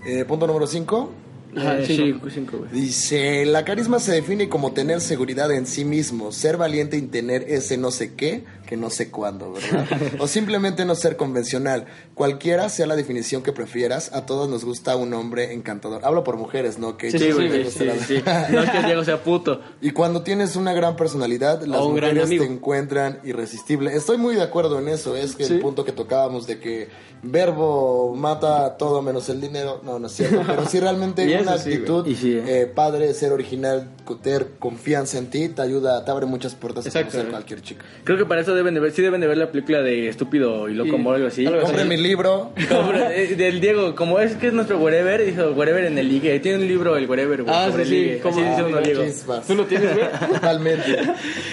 [0.06, 1.12] Eh, punto número 5.
[1.58, 2.30] Ajá, Eh, cinco.
[2.30, 2.66] sí, cinco.
[2.72, 7.42] Dice, la carisma se define como tener seguridad en sí mismo, ser valiente y tener
[7.48, 9.88] ese no sé qué, que no sé cuándo, ¿verdad?
[10.20, 11.88] o simplemente no ser convencional.
[12.14, 16.06] Cualquiera sea la definición que prefieras, a todos nos gusta un hombre encantador.
[16.06, 16.96] Hablo por mujeres, ¿no?
[16.96, 18.24] Que Sí, Sí, sí, güey, sí.
[18.52, 19.60] No es que Diego sea puto.
[19.82, 23.96] Y cuando tienes una gran personalidad, las mujeres te encuentran irresistible.
[23.96, 25.16] Estoy muy de acuerdo en eso.
[25.16, 25.54] Es que Sí.
[25.56, 26.90] el punto que tocábamos de que
[27.24, 29.82] verbo mata todo menos el dinero.
[29.84, 30.42] No, no es cierto.
[30.46, 33.90] Pero sí realmente Y una actitud Y sí, eh, padre, ser original,
[34.22, 37.32] tener confianza en ti, te ayuda, te abre muchas puertas a Exacto, conocer güey.
[37.32, 37.86] cualquier chica.
[38.04, 40.70] Creo que para eso deben de ver, sí deben de ver la película de Estúpido
[40.70, 41.46] y Loco Sí, Amor, algo así.
[41.46, 42.52] Compre mi libro.
[42.58, 46.40] Eh, del Diego, como es que es nuestro wherever, dijo wherever en el ligue.
[46.40, 48.20] Tiene un libro, el wherever, güey, Ah, sobre sí, el sí, ligue.
[48.20, 48.36] ¿cómo?
[48.36, 49.04] Así dice Ah, uno, mira, Diego.
[49.06, 49.48] Chispas.
[49.48, 50.08] ¿Tú lo tienes, güey?
[50.34, 50.98] Totalmente.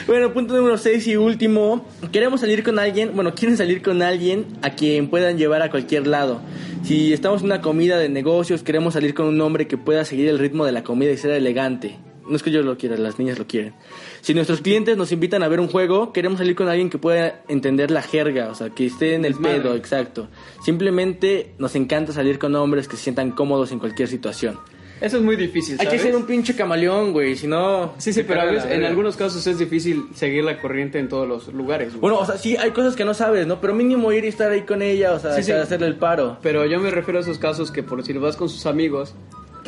[0.07, 1.87] Bueno, punto número 6 y último.
[2.13, 6.07] Queremos salir con alguien, bueno, quieren salir con alguien a quien puedan llevar a cualquier
[6.07, 6.41] lado.
[6.85, 10.29] Si estamos en una comida de negocios, queremos salir con un hombre que pueda seguir
[10.29, 11.97] el ritmo de la comida y ser elegante.
[12.29, 13.75] No es que yo lo quiera, las niñas lo quieren.
[14.21, 17.43] Si nuestros clientes nos invitan a ver un juego, queremos salir con alguien que pueda
[17.49, 19.61] entender la jerga, o sea, que esté en el Desmadre.
[19.61, 20.29] pedo, exacto.
[20.65, 24.59] Simplemente nos encanta salir con hombres que se sientan cómodos en cualquier situación.
[25.01, 26.03] Eso es muy difícil, Hay que ¿sabes?
[26.03, 27.93] ser un pinche camaleón, güey, si no...
[27.99, 31.29] Sí, sí, pero a veces, en algunos casos es difícil seguir la corriente en todos
[31.29, 31.91] los lugares.
[31.91, 32.01] güey.
[32.01, 33.61] Bueno, o sea, sí, hay cosas que no sabes, ¿no?
[33.61, 35.53] Pero mínimo ir y estar ahí con ella, o sea, Sí, sí.
[35.53, 36.39] hacerle el paro.
[36.43, 39.15] Pero yo me refiero a esos casos que por decir vas con sus amigos.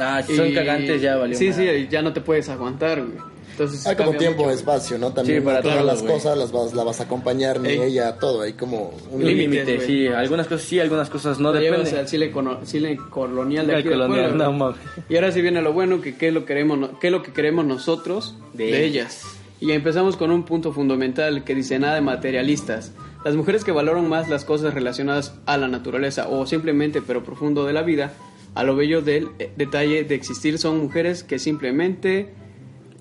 [0.01, 1.37] Ah, si son y- cagantes ya, valió.
[1.37, 1.79] Sí, madre.
[1.79, 3.19] sí, y ya no te puedes aguantar, güey.
[3.53, 5.13] Entonces, Hay como tiempo, mucho, espacio, ¿no?
[5.13, 6.13] También Sí, para todas las güey.
[6.15, 7.81] cosas las vas, la vas a acompañar, ni Ey.
[7.81, 8.43] ella, todo.
[8.43, 10.07] Hay como un límite, sí.
[10.07, 11.99] Algunas cosas sí, algunas cosas no, Te llevas depende.
[12.01, 14.77] al Chile, cono- Chile colonial de aquí del colonial, pueblo, no, mames.
[15.09, 17.33] Y ahora sí viene lo bueno, que qué es lo, queremos, qué es lo que
[17.33, 19.23] queremos nosotros De de, ellas.
[19.61, 22.93] Y empezamos con un punto fundamental que dice nada de materialistas.
[23.25, 27.67] Las mujeres que valoran más las cosas relacionadas a la naturaleza o simplemente pero profundo
[27.67, 28.13] de la vida,
[28.55, 32.31] a lo bello del eh, detalle de existir, son mujeres que simplemente...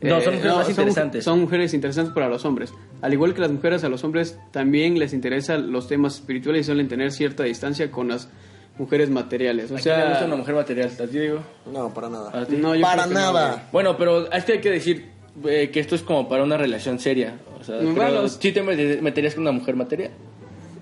[0.02, 1.24] No, son mujeres más interesantes.
[1.24, 2.72] Son mujeres interesantes para los hombres.
[3.02, 6.64] Al igual que las mujeres, a los hombres también les interesan los temas espirituales y
[6.66, 8.30] suelen tener cierta distancia con las
[8.78, 9.72] mujeres materiales.
[9.72, 10.92] O ¿A quién le sea, gusta una mujer material?
[11.02, 11.40] ¿A ti digo?
[11.74, 12.30] No, para nada.
[12.42, 12.58] ¿A ti?
[12.58, 13.70] No, yo para no, nada.
[13.72, 15.08] Bueno, pero es que hay que decir
[15.46, 17.40] eh, que esto es como para una relación seria.
[17.60, 20.12] O sea, Bueno, pero es- ¿sí te met- meterías con una mujer material?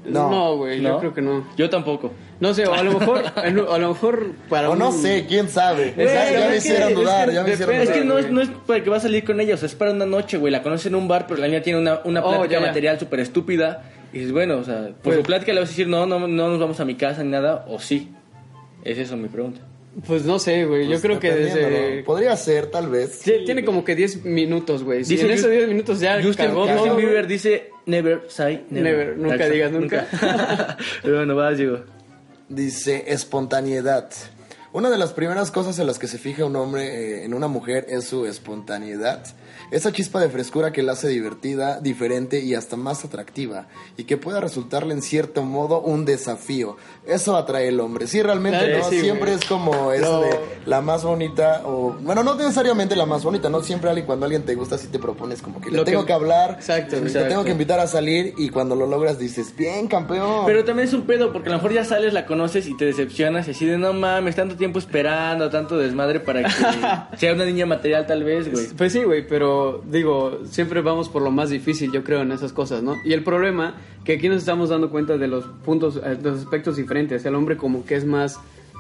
[0.08, 0.30] No.
[0.30, 0.89] No, güey, ¿No?
[0.94, 1.46] yo creo que no.
[1.58, 2.12] Yo tampoco.
[2.39, 5.94] No sé, o a lo mejor, a lo mejor para O no sé, quién sabe.
[5.96, 8.02] Güey, ya ya es me que- hicieron es dudar, que ya me hicieron Es que
[8.02, 8.06] dudar.
[8.08, 8.36] no es, güey.
[8.36, 10.38] no es para que va a salir con ella, o sea, es para una noche,
[10.38, 10.52] güey.
[10.52, 12.68] La conoces en un bar, pero la niña tiene una, una Oh, plática ya, ya.
[12.68, 13.84] material súper estúpida.
[14.13, 16.20] Y dices, bueno, o sea, por Pues- su plática le vas a decir, no, no,
[16.28, 18.12] no nos vamos a mi casa ni nada, o sí.
[18.84, 19.62] Es eso mi pregunta.
[20.06, 21.98] Pues no sé, güey, Pues yo creo que desde...
[22.00, 22.04] ¿no?
[22.06, 23.18] Podría ser, tal vez.
[23.24, 25.06] Sí, tiene como que 10 minutos, güey.
[25.06, 26.52] Si en esos Just- 10 minutos ya Justin,
[26.98, 28.98] Bieber dice, never say never.
[28.98, 30.78] Never, nunca Exacto, digas nunca.
[31.02, 31.80] pero bueno, vas, digo.
[32.50, 34.10] Dice espontaneidad.
[34.76, 37.48] Una de las primeras cosas en las que se fija un hombre eh, en una
[37.48, 39.24] mujer es su espontaneidad.
[39.71, 43.67] Esa chispa de frescura que la hace divertida, diferente y hasta más atractiva.
[43.98, 46.76] Y que pueda resultarle en cierto modo un desafío.
[47.08, 48.08] Eso atrae el hombre.
[48.08, 48.84] Sí, realmente, ¿no?
[48.89, 49.39] sí, Siempre güey.
[49.39, 51.96] es como este, la más bonita o...
[52.02, 53.62] Bueno, no necesariamente la más bonita, ¿no?
[53.62, 56.06] Siempre alguien, cuando alguien te gusta, sí te propones como que le Lo que- tengo
[56.06, 56.52] que, hablar.
[56.52, 57.30] Exacto, Te exacto.
[57.30, 60.46] tengo que invitar a salir y cuando lo logras dices, bien, campeón.
[60.48, 62.86] Pero también es un pedo, porque a lo mejor ya sales, la conoces y te
[62.86, 66.50] decepcionas y así de no mames, tanto tiempo esperando, tanto desmadre para que
[67.18, 68.68] sea una niña material tal vez, güey.
[68.76, 72.52] Pues sí, güey, pero digo, siempre vamos por lo más difícil, yo creo, en esas
[72.52, 72.96] cosas, ¿no?
[73.06, 76.39] Y el problema, que aquí nos estamos dando cuenta de los puntos, eh, de los
[76.39, 76.94] aspectos diferentes.
[77.25, 78.39] El hombre como que es más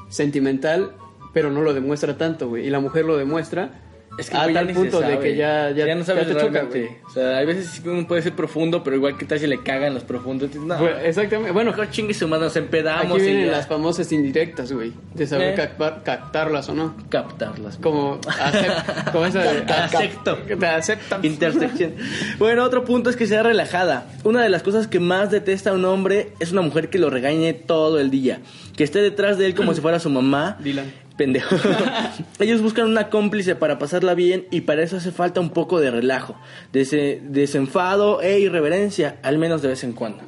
[0.09, 0.93] sentimental,
[1.33, 2.65] pero no lo demuestra tanto, güey.
[2.65, 3.71] Y la mujer lo demuestra
[4.17, 6.39] Es que a güey, ya tal punto de que ya, ya, no sabes ya te
[6.39, 6.79] choca, realmente.
[6.79, 6.91] güey.
[7.05, 9.61] O sea, hay veces que uno puede ser profundo, pero igual que tal si le
[9.61, 10.55] cagan los profundos.
[10.55, 13.51] No, exactamente, bueno, mejor chingue su mano, nos empedamos aquí y vienen ya.
[13.51, 15.55] las famosas indirectas, güey, de saber Eh.
[15.55, 16.95] captar- captarlas o no.
[17.09, 17.77] captarlas.
[17.77, 19.59] Como, acep- como esa de...
[19.73, 20.37] Acepto.
[20.37, 21.25] Te aceptan.
[21.25, 21.93] Intersección.
[22.39, 24.07] Bueno, otro punto es que sea relajada.
[24.23, 27.53] Una de las cosas que más detesta un hombre es una mujer que lo regañe
[27.53, 28.39] todo el día.
[28.75, 30.57] Que esté detrás de él como si fuera su mamá.
[30.59, 30.91] Dylan.
[31.17, 31.55] Pendejo.
[32.39, 35.91] Ellos buscan una cómplice para pasarla bien y para eso hace falta un poco de
[35.91, 36.35] relajo,
[36.73, 40.23] dese- desenfado e irreverencia, al menos de vez en cuando.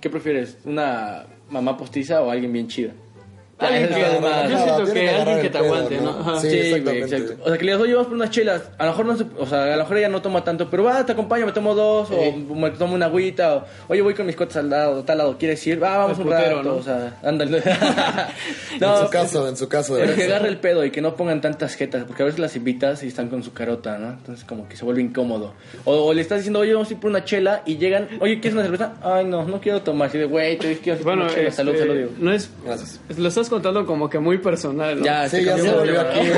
[0.00, 0.56] ¿Qué prefieres?
[0.64, 2.92] ¿Una mamá postiza o alguien bien chida?
[3.66, 6.10] Alguien Ah, que- eso es más- yo siento que alguien que te pedo, aguante, ¿no?
[6.10, 6.40] Ajá.
[6.40, 7.16] Sí, Sí, exactamente.
[7.16, 7.42] exacto.
[7.44, 8.62] O sea, que le digas, oye, vamos por unas chelas.
[8.78, 10.84] A lo mejor no se, o sea, a lo mejor ella no toma tanto, pero
[10.84, 14.26] va, te acompaño, me tomo dos, o me tomo una agüita, o oye, voy con
[14.26, 15.82] mis cotas al lado, tal lado, ¿quieres ir?
[15.82, 16.74] Va, vamos El un putero, rato, ¿no?
[16.76, 17.62] o sea, ándale.
[18.80, 19.96] en su caso, en su caso.
[19.96, 22.56] Pero que agarre el pedo y que no pongan tantas jetas, porque a veces las
[22.56, 24.10] invitas y están con su carota, ¿no?
[24.10, 25.54] Entonces como que se vuelve incómodo.
[25.84, 28.34] O, o le estás diciendo, oye, vamos a ir por una chela y llegan, oye,
[28.40, 28.94] ¿quieres una cerveza?
[29.02, 30.08] Ay, no, no quiero tomar.
[30.08, 31.50] Así de, güey, te dije que Bueno, una chela.
[31.50, 32.10] salud, este, salud, digo.
[32.18, 32.50] no es...
[32.64, 33.00] Gracias.
[33.16, 35.04] Lo estás contando como que muy personal, ¿no?
[35.04, 36.18] Ya, Sí, ya se volvió aquí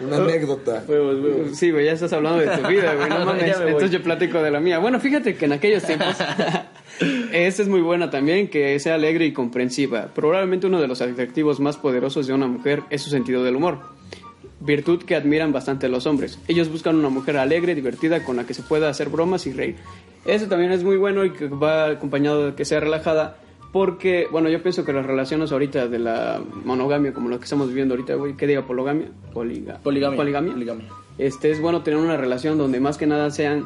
[0.00, 0.82] una anécdota.
[0.88, 1.56] Huevos, huevos.
[1.56, 3.56] Sí, güey, ya estás hablando de tu vida, güey, no mames.
[3.58, 4.78] Entonces yo platico de la mía.
[4.78, 6.16] Bueno, fíjate que en aquellos tiempos...
[7.32, 10.08] Esta es muy buena también, que sea alegre y comprensiva.
[10.14, 13.78] Probablemente uno de los atractivos más poderosos de una mujer es su sentido del humor.
[14.60, 16.38] Virtud que admiran bastante los hombres.
[16.46, 19.76] Ellos buscan una mujer alegre, divertida, con la que se pueda hacer bromas y reír.
[20.24, 23.38] Eso también es muy bueno y que va acompañado de que sea relajada.
[23.74, 27.66] Porque, bueno, yo pienso que las relaciones ahorita de la monogamia, como lo que estamos
[27.66, 29.08] viviendo ahorita, güey, ¿qué diga poligamia?
[29.34, 30.16] Poliga- Poligamia.
[30.16, 30.52] Poligamia.
[30.52, 30.86] Poligamia.
[31.18, 33.64] Este, es bueno tener una relación donde más que nada sean,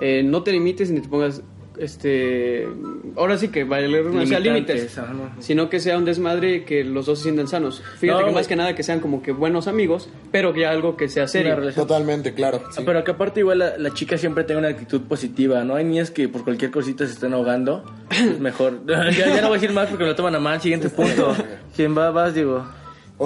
[0.00, 1.42] eh, no te limites ni te pongas,
[1.78, 2.68] este,
[3.16, 5.30] ahora sí que vale, o sea, límites, no.
[5.40, 7.82] sino que sea un desmadre que los dos se sientan sanos.
[7.98, 10.96] Fíjate No, que más que nada que sean como que buenos amigos, pero que algo
[10.96, 11.56] que sea serio.
[11.74, 12.62] Totalmente, claro.
[12.64, 15.74] Ah, Pero que aparte igual la, la chica siempre tenga una actitud positiva, ¿no?
[15.74, 17.84] Hay niñas que por cualquier cosita se están ahogando.
[18.10, 18.80] Es mejor.
[18.86, 20.60] ya, ya no voy a decir más porque me lo toman a mal.
[20.60, 21.34] Siguiente punto.
[21.74, 22.10] ¿Quién va?
[22.10, 22.64] Vas, digo.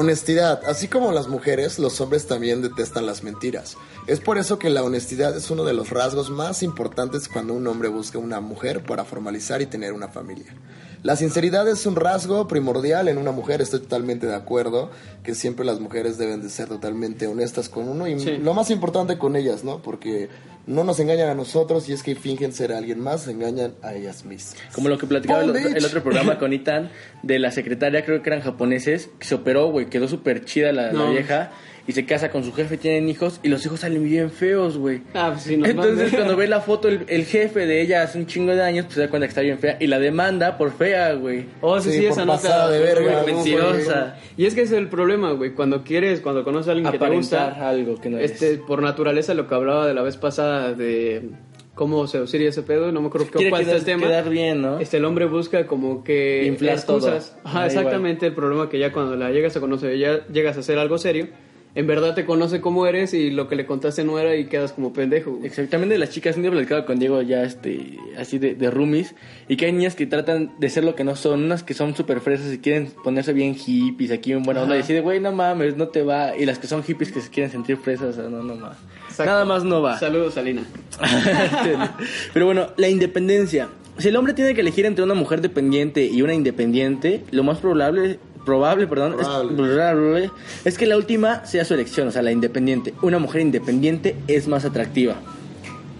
[0.00, 0.60] Honestidad.
[0.68, 3.76] Así como las mujeres, los hombres también detestan las mentiras.
[4.06, 7.66] Es por eso que la honestidad es uno de los rasgos más importantes cuando un
[7.66, 10.54] hombre busca una mujer para formalizar y tener una familia.
[11.02, 14.90] La sinceridad es un rasgo primordial en una mujer, estoy totalmente de acuerdo,
[15.22, 18.36] que siempre las mujeres deben de ser totalmente honestas con uno y Sí.
[18.38, 19.80] lo más importante con ellas, ¿no?
[19.80, 20.28] Porque
[20.66, 23.94] no nos engañan a nosotros y es que fingen ser alguien más, se engañan a
[23.94, 24.56] ellas mismas.
[24.74, 26.90] Como lo que platicaba el, el otro programa con Itan,
[27.22, 30.88] de la secretaria, creo que eran japoneses, que se operó, güey, quedó súper chida la,
[30.88, 31.10] la No.
[31.12, 31.52] vieja,
[31.88, 35.00] y se casa con su jefe, tienen hijos, y los hijos salen bien feos, güey.
[35.14, 38.18] Ah, pues sí, nos Entonces, cuando ve la foto, el, el jefe de ella hace
[38.18, 40.56] un chingo de años, pues se da cuenta que está bien fea, y la demanda
[40.58, 41.46] por fea, güey.
[41.62, 42.68] Oh, sí, Sí, sí, esa nota.
[42.70, 43.34] de verga, ¿no?
[43.34, 44.16] Mentirosa.
[44.36, 45.54] Y es que ese es el problema, güey.
[45.54, 48.30] Cuando quieres, cuando conoces a alguien que te Aparentar gusta, algo que no es.
[48.32, 51.30] este, por naturaleza, lo que hablaba de la vez pasada de
[51.74, 54.06] cómo seducir y ese pedo, no me acuerdo Quiere cuál es el tema.
[54.08, 54.78] quedar bien, ¿no?
[54.80, 57.30] Este, el hombre busca como que Inflar excusas.
[57.30, 57.40] todo.
[57.44, 58.26] Ajá, Da exactamente.
[58.26, 61.28] El problema que ya cuando la llegas a conocer, ya llegas a hacer algo serio,
[61.74, 64.72] en verdad te conoce cómo eres y lo que le contaste no era y quedas
[64.72, 65.32] como pendejo.
[65.32, 65.46] güey.
[65.46, 69.14] Exactamente, las chicas, un día platicaba con Diego ya este, así de, de roomies,
[69.48, 71.94] y que hay niñas que tratan de ser lo que no son, unas que son
[71.94, 74.84] súper fresas y quieren ponerse bien hippies, aquí en buena onda, y Ajá.
[74.84, 77.30] así de, güey, no mames, no te va, y las que son hippies que se
[77.30, 78.76] quieren sentir fresas, o sea, no, no más.
[79.04, 79.32] Exacto.
[79.32, 79.98] Nada más no va.
[79.98, 80.62] Saludos, Alina.
[82.32, 83.68] Pero bueno, la independencia.
[83.98, 87.58] Si el hombre tiene que elegir entre una mujer dependiente y una independiente, lo más
[87.58, 90.30] probable, probable, perdón, es- Probable.
[90.64, 92.94] es que la última sea su elección, o sea, la independiente.
[93.02, 95.16] Una mujer independiente es más atractiva.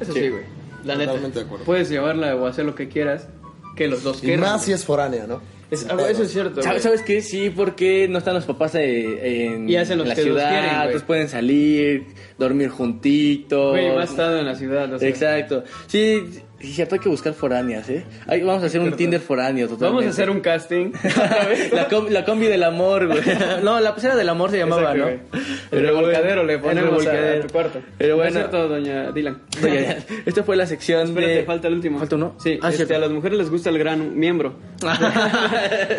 [0.00, 0.42] Eso sí, güey.
[0.84, 1.10] La neta.
[1.10, 1.64] Totalmente de acuerdo.
[1.66, 3.28] Puedes llevarla o hacer lo que quieras,
[3.76, 4.40] que los dos Y quieran.
[4.40, 5.42] más si es foránea, ¿no?
[5.70, 6.62] Es- eso es cierto.
[6.62, 6.82] ¿Sabes.
[6.82, 7.20] ¿Sabes qué?
[7.20, 10.30] Sí, porque no están los papás eh, en, Y hacen lo en la que los
[10.30, 10.80] ciudad, quieren, güey.
[10.86, 12.06] entonces pueden salir,
[12.38, 13.72] dormir juntitos.
[13.72, 14.90] Güey, más estado en la ciudad.
[14.94, 15.06] o sea.
[15.08, 15.64] Exacto.
[15.86, 18.04] Sí, Sí, cierto, hay que buscar foráneas, ¿eh?
[18.26, 19.94] Ay, vamos a hacer un Tinder foráneo totalmente.
[19.94, 20.90] Vamos a hacer un casting.
[21.72, 23.20] la, com- la combi del amor, güey.
[23.62, 25.78] No, la pecera del amor se llamaba, Exacto, ¿no?
[25.78, 27.80] El revolcadero le el ponemos a- tu cuarto.
[27.96, 29.38] Pero No bueno, es cierto, doña Dylan.
[29.62, 31.44] Oye, esta fue la sección Espérate, de...
[31.44, 31.98] falta el último.
[32.00, 32.34] ¿Falta uno?
[32.38, 34.54] Sí, Ah, este, a las mujeres les gusta el gran miembro.
[34.82, 34.88] Lo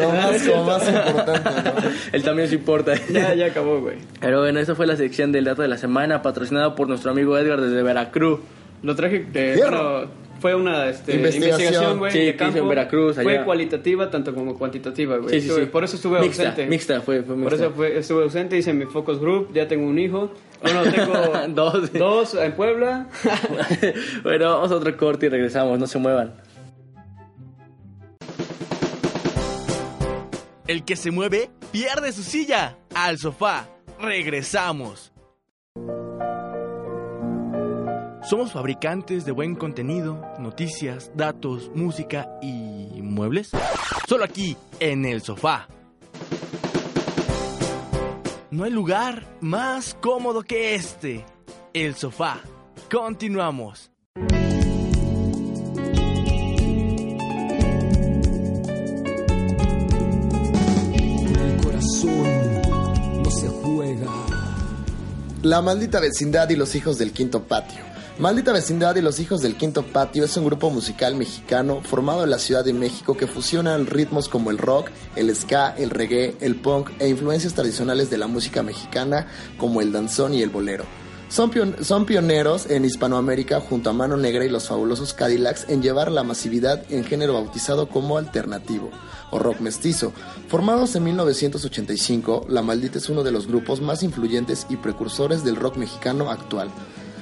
[0.09, 1.89] más, lo más importante, ¿no?
[2.11, 2.93] Él también se importa.
[3.09, 3.95] ya, ya acabó, güey.
[4.19, 7.37] Pero bueno, esa fue la sección del dato de la semana, patrocinada por nuestro amigo
[7.37, 8.39] Edgar desde Veracruz.
[8.81, 9.25] Lo traje,
[9.57, 10.03] bueno,
[10.39, 11.97] fue una este, Investigación.
[11.99, 12.57] güey, Sí, de campo.
[12.59, 13.23] en Veracruz, allá.
[13.23, 15.39] Fue cualitativa tanto como cuantitativa, güey.
[15.41, 15.65] Sí, sí, sí.
[15.65, 16.65] Por eso estuve Mixta, ausente.
[16.67, 17.55] mixta, fue- fue Por mixta.
[17.55, 20.31] eso fue, estuve ausente, hice mi focus group, ya tengo un hijo.
[20.61, 21.13] Bueno, tengo
[21.49, 21.93] Dos.
[21.93, 23.07] dos en Puebla.
[24.23, 26.33] bueno, vamos a otro corte y regresamos, no se muevan.
[30.67, 32.77] El que se mueve pierde su silla.
[32.93, 33.67] Al sofá.
[33.99, 35.08] Regresamos.
[38.29, 43.49] Somos fabricantes de buen contenido, noticias, datos, música y muebles.
[44.07, 45.67] Solo aquí, en el sofá.
[48.51, 51.25] No hay lugar más cómodo que este.
[51.73, 52.39] El sofá.
[52.91, 53.89] Continuamos.
[61.33, 62.61] El corazón
[63.23, 64.05] no se juega.
[65.41, 67.88] La maldita vecindad y los hijos del quinto patio.
[68.19, 72.29] Maldita vecindad y los hijos del quinto patio es un grupo musical mexicano formado en
[72.29, 76.57] la Ciudad de México que fusionan ritmos como el rock, el ska, el reggae, el
[76.57, 79.27] punk e influencias tradicionales de la música mexicana
[79.57, 80.83] como el danzón y el bolero.
[81.29, 81.49] Son,
[81.81, 86.23] son pioneros en Hispanoamérica junto a Mano Negra y los fabulosos Cadillacs en llevar la
[86.23, 88.91] masividad en género bautizado como alternativo
[89.31, 90.11] o rock mestizo.
[90.49, 95.55] Formados en 1985, La Maldita es uno de los grupos más influyentes y precursores del
[95.55, 96.69] rock mexicano actual.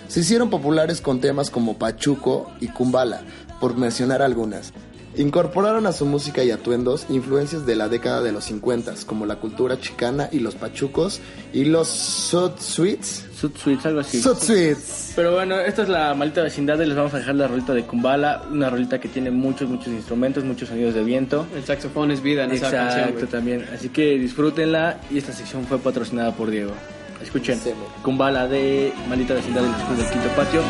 [0.07, 3.21] Se hicieron populares con temas como Pachuco y Kumbala,
[3.59, 4.73] por mencionar algunas.
[5.17, 9.37] Incorporaron a su música y atuendos influencias de la década de los 50, como la
[9.37, 11.21] cultura chicana y los pachucos
[11.53, 13.25] y los Sud Sweets.
[13.35, 14.21] Sud Sweets, algo así.
[14.21, 15.13] Sud Sweets.
[15.15, 17.83] Pero bueno, esta es la maldita vecindad y les vamos a dejar la rolita de
[17.83, 21.47] Kumbala, una rolita que tiene muchos, muchos instrumentos, muchos sonidos de viento.
[21.55, 23.65] El saxofón es vida en esa canción, Exacto, también.
[23.73, 26.73] Así que disfrútenla y esta sección fue patrocinada por Diego.
[27.21, 27.59] Escuchen.
[28.03, 30.61] Kumbala de Maldita Vecindad de los Hijos del Quinto Patio.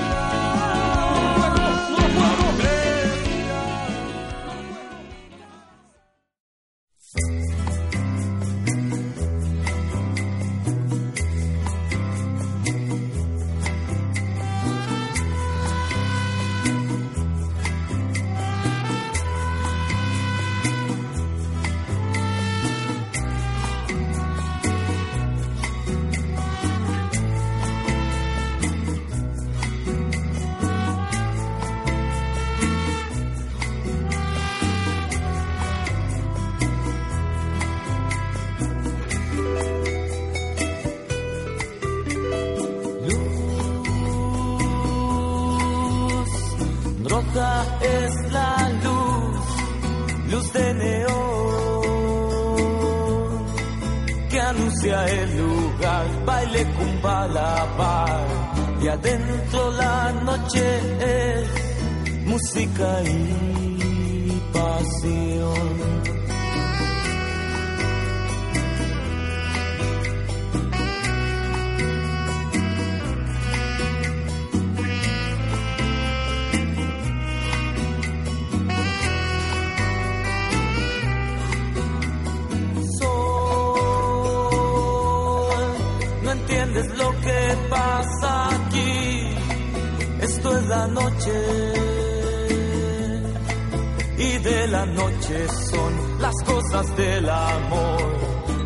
[95.21, 98.17] Son las cosas del amor.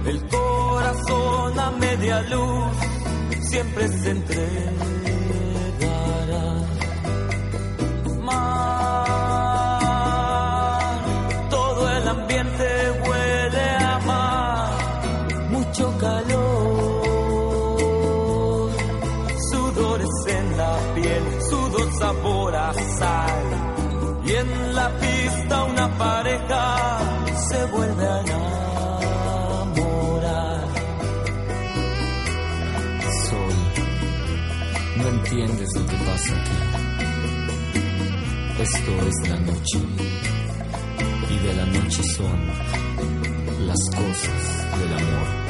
[0.05, 2.71] El corazón a media luz
[3.49, 4.90] siempre se entregará.
[36.21, 36.35] Pasa.
[38.61, 39.79] Esto es la noche.
[41.29, 42.47] Y de la noche son
[43.67, 45.40] las cosas del amor.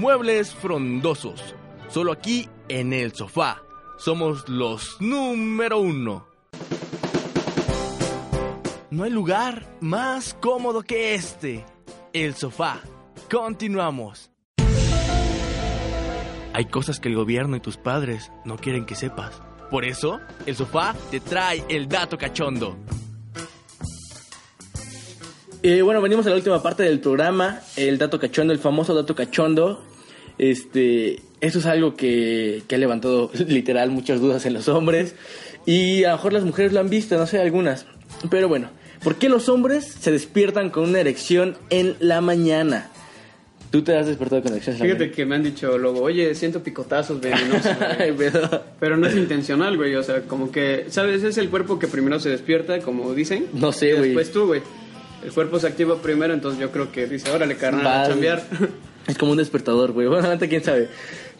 [0.00, 1.54] Muebles frondosos.
[1.90, 3.62] Solo aquí en el sofá.
[3.98, 6.26] Somos los número uno.
[8.90, 11.66] No hay lugar más cómodo que este.
[12.14, 12.80] El sofá.
[13.30, 14.30] Continuamos.
[16.54, 19.42] Hay cosas que el gobierno y tus padres no quieren que sepas.
[19.70, 22.76] Por eso, el sofá te trae el dato cachondo.
[25.62, 29.14] Eh, bueno, venimos a la última parte del programa, el dato cachondo, el famoso dato
[29.14, 29.89] cachondo.
[30.40, 35.14] Este, eso es algo que, que ha levantado literal muchas dudas en los hombres
[35.66, 37.84] y a lo mejor las mujeres lo han visto, no sé, algunas.
[38.30, 38.70] Pero bueno,
[39.04, 42.88] ¿por qué los hombres se despiertan con una erección en la mañana?
[43.70, 45.10] ¿Tú te has despertado con la Fíjate mañana?
[45.12, 47.70] que me han dicho luego, oye, siento picotazos venenosos,
[48.16, 49.94] pero- Pero no es intencional, güey.
[49.96, 51.22] O sea, como que, ¿sabes?
[51.22, 53.46] Es el cuerpo que primero se despierta, como dicen.
[53.52, 54.06] No sé, güey.
[54.06, 54.62] Después tú, güey.
[55.22, 58.08] El cuerpo se activa primero, entonces yo creo que dice, órale, carnal, a Vas.
[58.08, 58.42] chambear.
[59.06, 60.06] Es como un despertador, güey.
[60.08, 60.88] Bueno, quién sabe.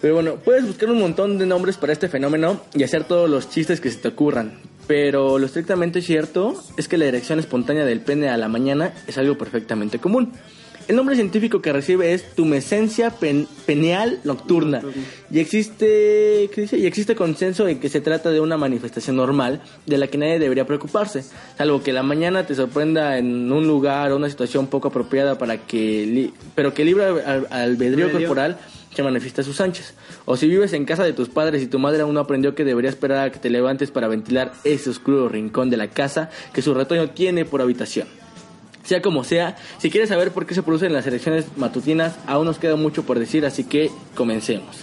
[0.00, 3.50] Pero bueno, puedes buscar un montón de nombres para este fenómeno y hacer todos los
[3.50, 4.58] chistes que se te ocurran.
[4.86, 9.18] Pero lo estrictamente cierto es que la erección espontánea del pene a la mañana es
[9.18, 10.32] algo perfectamente común.
[10.90, 14.82] El nombre científico que recibe es tumescencia pen- peneal nocturna.
[15.30, 16.78] Y existe, ¿qué dice?
[16.78, 20.40] Y existe consenso en que se trata de una manifestación normal de la que nadie
[20.40, 21.22] debería preocuparse,
[21.56, 25.58] salvo que la mañana te sorprenda en un lugar o una situación poco apropiada para
[25.58, 28.28] que, li- pero que libre al- al albedrío Albedrío.
[28.28, 28.58] corporal
[28.92, 29.94] se manifiesta a sus anchas.
[30.24, 32.64] O si vives en casa de tus padres y tu madre aún no aprendió que
[32.64, 36.62] debería esperar a que te levantes para ventilar ese oscuro rincón de la casa que
[36.62, 38.08] su retoño tiene por habitación.
[38.90, 42.58] Sea como sea, si quieres saber por qué se producen las erecciones matutinas, aún nos
[42.58, 44.78] queda mucho por decir, así que comencemos.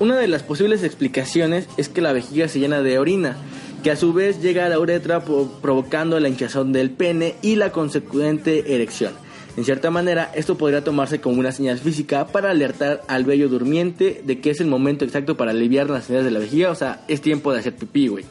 [0.00, 3.36] Una de las posibles explicaciones es que la vejiga se llena de orina,
[3.84, 7.70] que a su vez llega a la uretra provocando la hinchazón del pene y la
[7.70, 9.12] consecuente erección.
[9.56, 14.20] En cierta manera, esto podría tomarse como una señal física para alertar al vello durmiente
[14.24, 17.04] de que es el momento exacto para aliviar las señales de la vejiga, o sea,
[17.06, 18.24] es tiempo de hacer pipí, güey.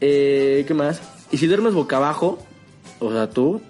[0.00, 1.02] Eh, ¿Qué más?
[1.30, 2.38] Y si duermes boca abajo,
[3.00, 3.60] o sea, tú,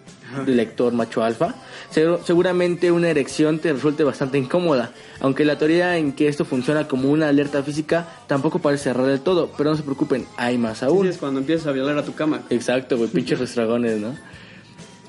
[0.46, 1.54] lector macho alfa,
[1.90, 4.90] se- seguramente una erección te resulte bastante incómoda.
[5.20, 9.20] Aunque la teoría en que esto funciona como una alerta física tampoco parece cerrar del
[9.20, 11.06] todo, pero no se preocupen, hay más aún.
[11.06, 12.42] Es cuando empiezas a violar a tu cama.
[12.50, 14.14] Exacto, güey, pinches restragones, ¿no?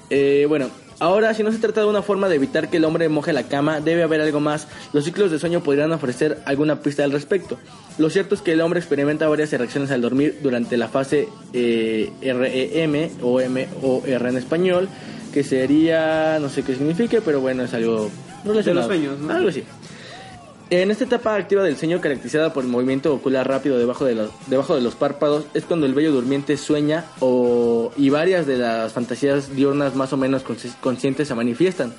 [0.09, 0.67] Eh, bueno,
[0.99, 3.43] ahora, si no se trata de una forma de evitar que el hombre moje la
[3.43, 4.67] cama, debe haber algo más.
[4.91, 7.57] Los ciclos de sueño podrían ofrecer alguna pista al respecto.
[7.97, 12.11] Lo cierto es que el hombre experimenta varias reacciones al dormir durante la fase eh,
[12.21, 14.89] REM o M o R en español,
[15.31, 18.09] que sería, no sé qué signifique, pero bueno, es algo
[18.45, 18.87] relacionado.
[18.87, 19.31] sueños, ¿no?
[19.33, 19.63] Algo así.
[20.69, 24.29] En esta etapa activa del sueño caracterizada por el movimiento ocular rápido debajo de los,
[24.47, 28.93] debajo de los párpados es cuando el vello durmiente sueña o, y varias de las
[28.93, 31.91] fantasías diurnas más o menos consci- conscientes se manifiestan,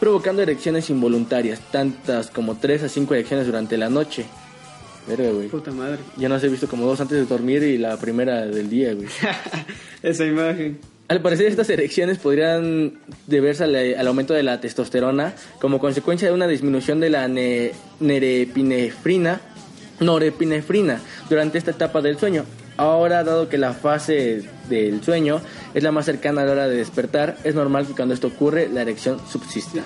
[0.00, 4.24] provocando erecciones involuntarias, tantas como 3 a 5 erecciones durante la noche.
[5.06, 5.48] Verga, güey.
[5.48, 5.98] Puta madre.
[6.16, 9.06] Ya no he visto como dos antes de dormir y la primera del día, güey.
[10.02, 10.78] Esa imagen.
[11.08, 12.94] Al parecer estas erecciones podrían
[13.26, 17.72] deberse al, al aumento de la testosterona como consecuencia de una disminución de la ne-
[18.00, 19.40] nerepinefrina,
[20.00, 22.44] norepinefrina durante esta etapa del sueño.
[22.76, 25.40] Ahora, dado que la fase del sueño
[25.74, 28.68] es la más cercana a la hora de despertar, es normal que cuando esto ocurre
[28.68, 29.82] la erección subsista.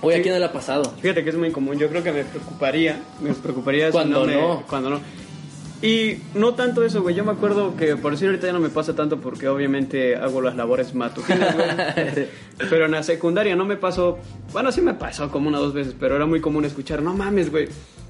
[0.00, 0.94] Oye, ¿a quién no le ha pasado?
[1.02, 1.78] Fíjate que es muy común.
[1.78, 3.00] Yo creo que me preocuparía.
[3.20, 4.62] Me preocuparía si Cuando me- no.
[4.68, 5.00] Cuando no.
[5.84, 7.14] Y no tanto eso, güey.
[7.14, 10.40] Yo me acuerdo que por decir ahorita ya no me pasa tanto porque obviamente hago
[10.40, 12.26] las labores matutinas, güey.
[12.70, 14.18] pero en la secundaria no me pasó.
[14.50, 17.12] Bueno, sí me pasó como una o dos veces, pero era muy común escuchar, no
[17.12, 17.68] mames, güey.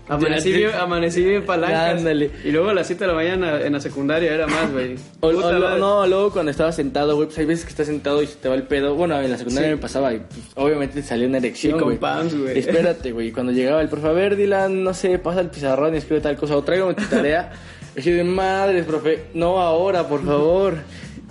[0.08, 1.98] Amanecí bien, amanecí bien palancas.
[1.98, 2.30] Ándale.
[2.44, 4.96] Y luego a las 7 de la mañana en la secundaria era más, güey.
[5.20, 5.80] O, Puta o lo- madre.
[5.80, 8.48] no, luego cuando estaba sentado, güey, pues hay veces que estás sentado y se te
[8.48, 8.94] va el pedo.
[8.94, 9.74] Bueno, en la secundaria Sí.
[9.76, 12.38] me pasaba y pues, obviamente te salía una erección, Y con güey.
[12.38, 12.58] güey.
[12.58, 13.32] Espérate, güey.
[13.32, 16.36] Cuando llegaba el profe, a ver, Dylan, no sé, pasa el pizarrón y escribe tal
[16.36, 17.52] cosa o tráigame tu tarea.
[17.96, 20.74] Yo de madres, profe, no ahora, por favor.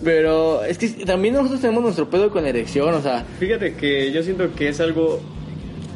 [0.03, 4.21] Pero es que también nosotros tenemos nuestro pedo con erección, o sea, Fíjate que yo
[4.23, 5.21] siento que es algo,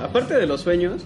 [0.02, 1.04] aparte de los sueños,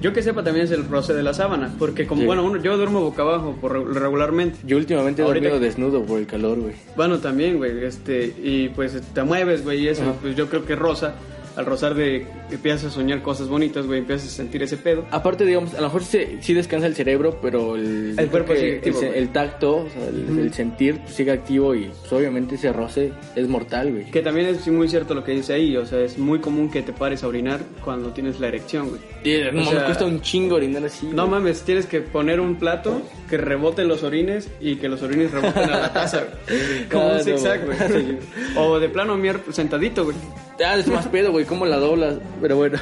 [0.00, 2.26] yo que sepa también es el roce de la sábana, porque como, Sí.
[2.26, 4.58] bueno, uno- yo duermo boca abajo por re- regularmente.
[4.64, 6.74] yo últimamente he Ahorita- dormido desnudo por el calor, güey.
[6.96, 10.12] Bueno, también, güey, este, y pues te mueves, güey, y eso, Ajá.
[10.20, 11.14] pues yo creo que rosa,
[11.56, 15.04] al rozar de, empiezas a soñar cosas bonitas, güey, empiezas a sentir ese pedo.
[15.10, 18.76] Aparte, digamos, a lo mejor sí, sí descansa el cerebro, pero el, El cuerpo sigue
[18.76, 22.72] activo, el, tacto, o sea, el, el sentir pues, sigue activo y pues, obviamente ese
[22.72, 24.04] roce es mortal, güey.
[24.10, 26.82] Que también es muy cierto lo que dice ahí, o sea, es muy común que
[26.82, 29.00] te pares a orinar cuando tienes la erección, güey.
[29.52, 31.06] No, O me sea, cuesta un chingo orinar así.
[31.06, 31.40] No güey.
[31.40, 35.64] mames, tienes que poner un plato que rebote los orines y que los orines reboten
[35.64, 36.88] a la taza, güey.
[36.90, 37.78] Como Ah, un no, zigzag, güey.
[37.88, 38.18] güey.
[38.56, 40.16] O de plano mier sentadito, güey.
[40.64, 42.16] Ah, es más pedo, güey, ¿cómo la doblas?
[42.40, 42.78] Pero bueno.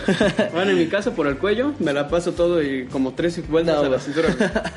[0.53, 3.77] Bueno, en mi caso, por el cuello, me la paso todo y como tres vueltas
[3.77, 4.35] No, a la cintura.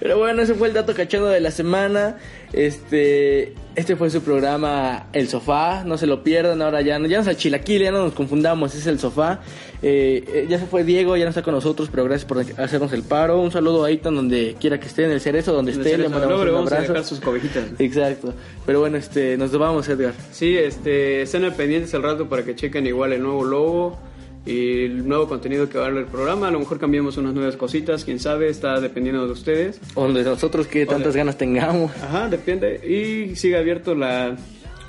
[0.00, 2.18] Pero bueno, ese fue el dato cachando de la semana.
[2.52, 5.84] Este, este fue su programa El Sofá.
[5.84, 6.60] No se lo pierdan.
[6.62, 8.74] Ahora ya, no- ya no es el chilaquil, ya no nos confundamos.
[8.74, 9.40] Es el Sofá.
[9.82, 12.92] Eh, eh, ya se fue Diego, ya no está con nosotros, pero gracias por hacernos
[12.92, 13.40] el paro.
[13.40, 15.98] Un saludo a Aiton donde quiera que esté, en el cerezo, donde esté.
[15.98, 16.92] Le mandamos un vamos a abrazo.
[16.92, 17.64] dejar sus cobejitas.
[17.78, 18.32] Exacto.
[18.64, 20.14] Pero bueno, este, nos vamos, Edgar.
[20.30, 23.98] Sí, este, estén al pendientes al rato para que chequen igual el nuevo logo
[24.46, 26.48] el nuevo contenido que va a dar el programa.
[26.48, 29.80] A lo mejor cambiamos unas nuevas cositas, quién sabe, está dependiendo de ustedes.
[29.94, 31.92] O de nosotros que tantas ganas tengamos.
[32.02, 32.80] Ajá, depende.
[32.86, 34.36] Y sigue abierto la...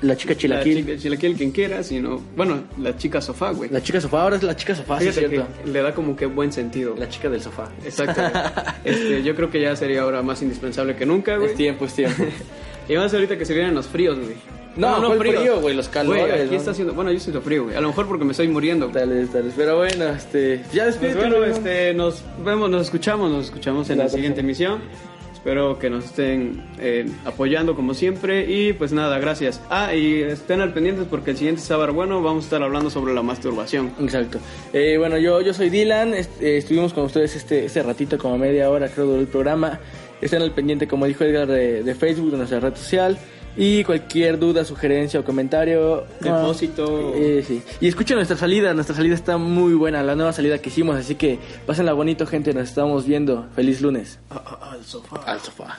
[0.02, 0.74] La chica chilaquil.
[0.74, 2.20] La chica chilaquil, quien quiera, sino...
[2.36, 3.70] Bueno, la chica sofá, güey.
[3.70, 5.46] La chica sofá, ahora es la chica sofá, sí, es cierto.
[5.64, 6.94] le da como que buen sentido.
[6.98, 7.70] La chica del sofá.
[7.84, 8.20] Exacto.
[8.84, 11.50] este, yo creo que ya sería ahora más indispensable que nunca, güey.
[11.50, 12.24] Es tiempo, es tiempo.
[12.86, 14.34] Y más ahorita que se vienen los fríos, güey.
[14.76, 16.56] No, no frío, güey, los calores, Güey, aquí ¿no?
[16.56, 16.94] está haciendo...
[16.94, 17.76] Bueno, yo siento frío, güey.
[17.76, 18.88] A lo mejor porque me estoy muriendo.
[18.88, 19.54] Tal vez, tal vez.
[19.56, 20.58] Pero bueno, este.
[20.72, 21.18] Ya Pues despídete.
[21.18, 21.56] bueno, Luis.
[21.58, 24.80] este, nos vemos, nos escuchamos, nos escuchamos en la La siguiente emisión.
[25.32, 29.60] Espero que nos estén eh, apoyando como siempre y pues nada, gracias.
[29.68, 33.12] Ah, y estén al pendientes porque el siguiente sábado, bueno, vamos a estar hablando sobre
[33.12, 33.92] la masturbación.
[34.00, 34.38] Exacto.
[34.72, 36.14] Eh, bueno, yo, yo soy Dylan.
[36.14, 39.80] est- eh, estuvimos con ustedes este, este ratito, como media hora, creo, del programa.
[40.22, 43.18] Estén al pendiente, como dijo Edgar, de, de Facebook, de nuestra red social.
[43.56, 46.04] Y cualquier duda, sugerencia o comentario.
[46.04, 47.12] ah, Depósito.
[47.14, 47.62] eh, sí.
[47.80, 48.74] Y escuchen nuestra salida.
[48.74, 50.96] Nuestra salida está muy buena, la nueva salida que hicimos.
[50.96, 52.52] Así que pásenla bonito, gente.
[52.52, 53.46] Nos estamos viendo.
[53.54, 54.18] Feliz lunes.
[54.30, 55.16] Al sofá.
[55.24, 55.78] Al sofá.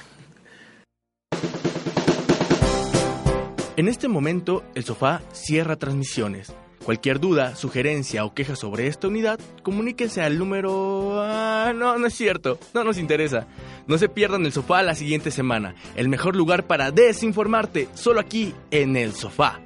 [3.78, 6.54] En este momento, el sofá cierra transmisiones.
[6.86, 11.20] Cualquier duda, sugerencia o queja sobre esta unidad, comuníquense al número...
[11.20, 13.48] Ah, no, no es cierto, no nos interesa.
[13.88, 18.54] No se pierdan el sofá la siguiente semana, el mejor lugar para desinformarte, solo aquí
[18.70, 19.60] en el sofá.